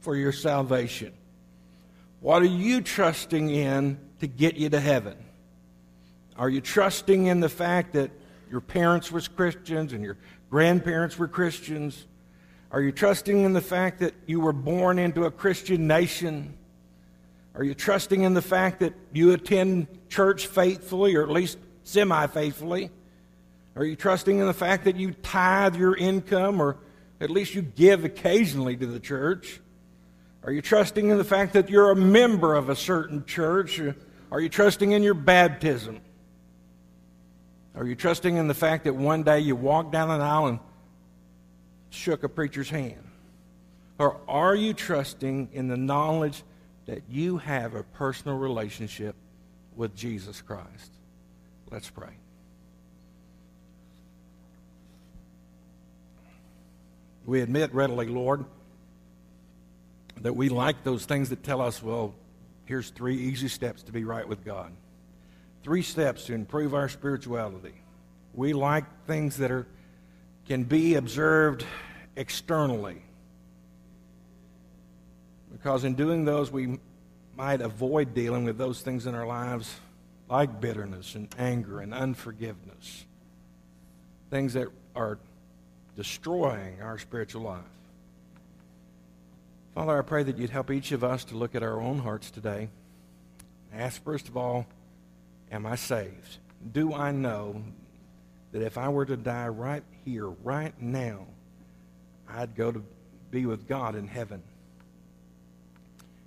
for 0.00 0.16
your 0.16 0.32
salvation? 0.32 1.12
What 2.20 2.42
are 2.42 2.46
you 2.46 2.80
trusting 2.80 3.50
in 3.50 3.98
to 4.20 4.26
get 4.26 4.56
you 4.56 4.68
to 4.70 4.80
heaven? 4.80 5.16
Are 6.36 6.48
you 6.48 6.60
trusting 6.60 7.26
in 7.26 7.40
the 7.40 7.48
fact 7.48 7.92
that 7.92 8.10
your 8.50 8.60
parents 8.60 9.12
were 9.12 9.20
Christians 9.20 9.92
and 9.92 10.02
your 10.02 10.16
grandparents 10.50 11.18
were 11.18 11.28
Christians? 11.28 12.06
Are 12.70 12.82
you 12.82 12.90
trusting 12.92 13.44
in 13.44 13.52
the 13.52 13.60
fact 13.60 14.00
that 14.00 14.14
you 14.26 14.40
were 14.40 14.52
born 14.52 14.98
into 14.98 15.24
a 15.24 15.30
Christian 15.30 15.86
nation? 15.86 16.54
Are 17.54 17.62
you 17.62 17.74
trusting 17.74 18.22
in 18.22 18.34
the 18.34 18.42
fact 18.42 18.80
that 18.80 18.94
you 19.12 19.32
attend 19.32 19.86
church 20.08 20.48
faithfully 20.48 21.14
or 21.14 21.22
at 21.22 21.30
least 21.30 21.58
semi 21.84 22.26
faithfully? 22.26 22.90
Are 23.76 23.84
you 23.84 23.94
trusting 23.94 24.38
in 24.38 24.46
the 24.46 24.54
fact 24.54 24.84
that 24.84 24.96
you 24.96 25.12
tithe 25.12 25.76
your 25.76 25.96
income 25.96 26.60
or 26.60 26.78
at 27.20 27.30
least 27.30 27.54
you 27.54 27.62
give 27.62 28.04
occasionally 28.04 28.76
to 28.76 28.86
the 28.86 29.00
church? 29.00 29.60
Are 30.42 30.52
you 30.52 30.60
trusting 30.60 31.08
in 31.08 31.16
the 31.16 31.24
fact 31.24 31.54
that 31.54 31.70
you're 31.70 31.90
a 31.90 31.96
member 31.96 32.54
of 32.54 32.68
a 32.68 32.76
certain 32.76 33.24
church? 33.24 33.80
Are 34.30 34.40
you 34.40 34.48
trusting 34.48 34.92
in 34.92 35.02
your 35.02 35.14
baptism? 35.14 36.00
Are 37.74 37.86
you 37.86 37.94
trusting 37.94 38.36
in 38.36 38.46
the 38.46 38.54
fact 38.54 38.84
that 38.84 38.94
one 38.94 39.22
day 39.22 39.40
you 39.40 39.56
walked 39.56 39.90
down 39.90 40.10
an 40.10 40.20
aisle 40.20 40.46
and 40.46 40.58
shook 41.90 42.22
a 42.22 42.28
preacher's 42.28 42.70
hand? 42.70 43.02
Or 43.98 44.20
are 44.28 44.54
you 44.54 44.74
trusting 44.74 45.50
in 45.52 45.68
the 45.68 45.76
knowledge 45.76 46.42
that 46.86 47.02
you 47.08 47.38
have 47.38 47.74
a 47.74 47.82
personal 47.82 48.36
relationship 48.36 49.16
with 49.76 49.94
Jesus 49.94 50.42
Christ? 50.42 50.92
Let's 51.70 51.90
pray. 51.90 52.10
We 57.26 57.40
admit 57.40 57.74
readily, 57.74 58.06
Lord, 58.06 58.44
that 60.20 60.34
we 60.34 60.48
like 60.48 60.84
those 60.84 61.04
things 61.04 61.30
that 61.30 61.42
tell 61.42 61.60
us, 61.60 61.82
well, 61.82 62.14
here's 62.66 62.90
three 62.90 63.16
easy 63.16 63.48
steps 63.48 63.82
to 63.84 63.92
be 63.92 64.04
right 64.04 64.26
with 64.26 64.44
God. 64.44 64.72
Three 65.62 65.82
steps 65.82 66.26
to 66.26 66.34
improve 66.34 66.74
our 66.74 66.88
spirituality. 66.88 67.74
We 68.34 68.52
like 68.52 68.84
things 69.06 69.38
that 69.38 69.50
are 69.50 69.66
can 70.46 70.64
be 70.64 70.94
observed 70.94 71.64
externally. 72.16 73.02
Because 75.50 75.84
in 75.84 75.94
doing 75.94 76.24
those, 76.24 76.50
we 76.50 76.78
might 77.36 77.60
avoid 77.60 78.14
dealing 78.14 78.44
with 78.44 78.58
those 78.58 78.82
things 78.82 79.06
in 79.06 79.14
our 79.14 79.26
lives 79.26 79.74
like 80.28 80.60
bitterness 80.60 81.14
and 81.14 81.28
anger 81.38 81.80
and 81.80 81.94
unforgiveness. 81.94 83.04
Things 84.30 84.54
that 84.54 84.68
are 84.94 85.18
destroying 85.96 86.80
our 86.82 86.98
spiritual 86.98 87.42
life. 87.42 87.62
Father, 89.74 89.98
I 89.98 90.02
pray 90.02 90.22
that 90.22 90.38
you'd 90.38 90.50
help 90.50 90.70
each 90.70 90.92
of 90.92 91.02
us 91.02 91.24
to 91.26 91.36
look 91.36 91.54
at 91.54 91.62
our 91.62 91.80
own 91.80 91.98
hearts 91.98 92.30
today. 92.30 92.68
Ask, 93.72 94.02
first 94.04 94.28
of 94.28 94.36
all, 94.36 94.66
am 95.50 95.66
I 95.66 95.74
saved? 95.74 96.38
Do 96.72 96.94
I 96.94 97.10
know 97.10 97.62
that 98.52 98.62
if 98.62 98.78
I 98.78 98.88
were 98.88 99.04
to 99.04 99.16
die 99.16 99.48
right 99.48 99.82
here, 100.04 100.28
right 100.28 100.80
now, 100.80 101.26
I'd 102.28 102.54
go 102.54 102.70
to 102.70 102.84
be 103.30 103.46
with 103.46 103.66
God 103.66 103.96
in 103.96 104.06
heaven? 104.06 104.42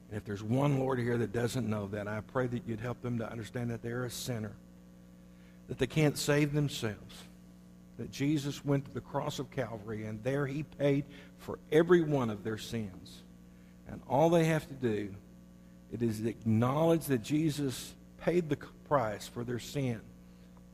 And 0.09 0.17
if 0.17 0.25
there's 0.25 0.43
one 0.43 0.79
Lord 0.79 0.99
here 0.99 1.17
that 1.17 1.31
doesn't 1.31 1.69
know 1.69 1.87
that, 1.87 2.07
I 2.07 2.21
pray 2.21 2.47
that 2.47 2.63
you'd 2.67 2.81
help 2.81 3.01
them 3.01 3.17
to 3.19 3.29
understand 3.29 3.69
that 3.71 3.81
they're 3.81 4.05
a 4.05 4.11
sinner, 4.11 4.51
that 5.69 5.77
they 5.77 5.87
can't 5.87 6.17
save 6.17 6.53
themselves 6.53 7.23
that 7.97 8.11
Jesus 8.11 8.63
went 8.63 8.85
to 8.85 8.93
the 8.93 9.01
cross 9.01 9.39
of 9.39 9.51
Calvary 9.51 10.05
and 10.05 10.23
there 10.23 10.45
he 10.45 10.63
paid 10.63 11.05
for 11.39 11.59
every 11.71 12.01
one 12.01 12.29
of 12.29 12.43
their 12.43 12.57
sins. 12.57 13.23
And 13.87 14.01
all 14.07 14.29
they 14.29 14.45
have 14.45 14.67
to 14.67 14.73
do 14.73 15.13
it 15.91 16.01
is 16.01 16.23
acknowledge 16.25 17.05
that 17.05 17.21
Jesus 17.21 17.93
paid 18.21 18.49
the 18.49 18.57
price 18.87 19.27
for 19.27 19.43
their 19.43 19.59
sin 19.59 20.01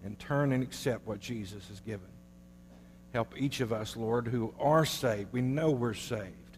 and 0.04 0.18
turn 0.18 0.52
and 0.52 0.64
accept 0.64 1.08
what 1.08 1.20
Jesus 1.20 1.68
has 1.68 1.80
given. 1.80 2.08
Help 3.14 3.36
each 3.38 3.62
of 3.62 3.72
us, 3.72 3.96
Lord, 3.96 4.28
who 4.28 4.54
are 4.60 4.86
saved. 4.86 5.32
We 5.32 5.42
know 5.42 5.70
we're 5.70 5.94
saved. 5.94 6.58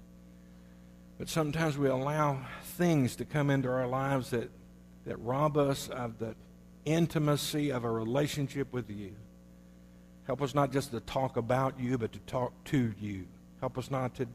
But 1.18 1.30
sometimes 1.30 1.78
we 1.78 1.90
allow 1.90 2.40
things 2.64 3.18
to 3.18 3.26
come 3.26 3.50
into 3.50 3.70
our 3.70 3.88
lives 3.88 4.30
that, 4.32 4.50
that 5.06 5.18
rob 5.18 5.58
us 5.58 5.90
of 5.90 6.18
the 6.18 6.36
intimacy 6.86 7.72
of 7.72 7.84
a 7.84 7.92
relationship 7.92 8.72
with 8.72 8.90
you. 8.90 9.16
Help 10.26 10.42
us 10.42 10.56
not 10.56 10.72
just 10.72 10.92
to 10.92 11.00
talk 11.02 11.38
about 11.38 11.80
you, 11.80 11.98
but 11.98 12.12
to 12.12 12.20
talk 12.20 12.52
to 12.66 12.94
you. 13.00 13.26
Help 13.60 13.78
us 13.78 13.92
not 13.92 14.16
to 14.16 14.28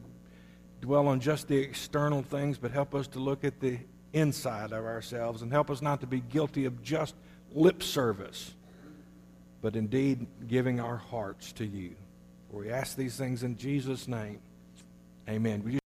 dwell 0.79 1.07
on 1.07 1.19
just 1.19 1.47
the 1.47 1.57
external 1.57 2.21
things, 2.23 2.57
but 2.57 2.71
help 2.71 2.95
us 2.95 3.07
to 3.07 3.19
look 3.19 3.43
at 3.43 3.59
the 3.59 3.77
inside 4.13 4.71
of 4.71 4.85
ourselves 4.85 5.41
and 5.41 5.51
help 5.51 5.69
us 5.69 5.81
not 5.81 6.01
to 6.01 6.07
be 6.07 6.21
guilty 6.21 6.65
of 6.65 6.81
just 6.81 7.15
lip 7.53 7.83
service, 7.83 8.53
but 9.61 9.75
indeed 9.75 10.25
giving 10.47 10.79
our 10.79 10.97
hearts 10.97 11.51
to 11.53 11.65
you. 11.65 11.95
For 12.49 12.61
we 12.61 12.71
ask 12.71 12.97
these 12.97 13.15
things 13.15 13.43
in 13.43 13.57
Jesus' 13.57 14.07
name. 14.07 14.39
Amen. 15.29 15.61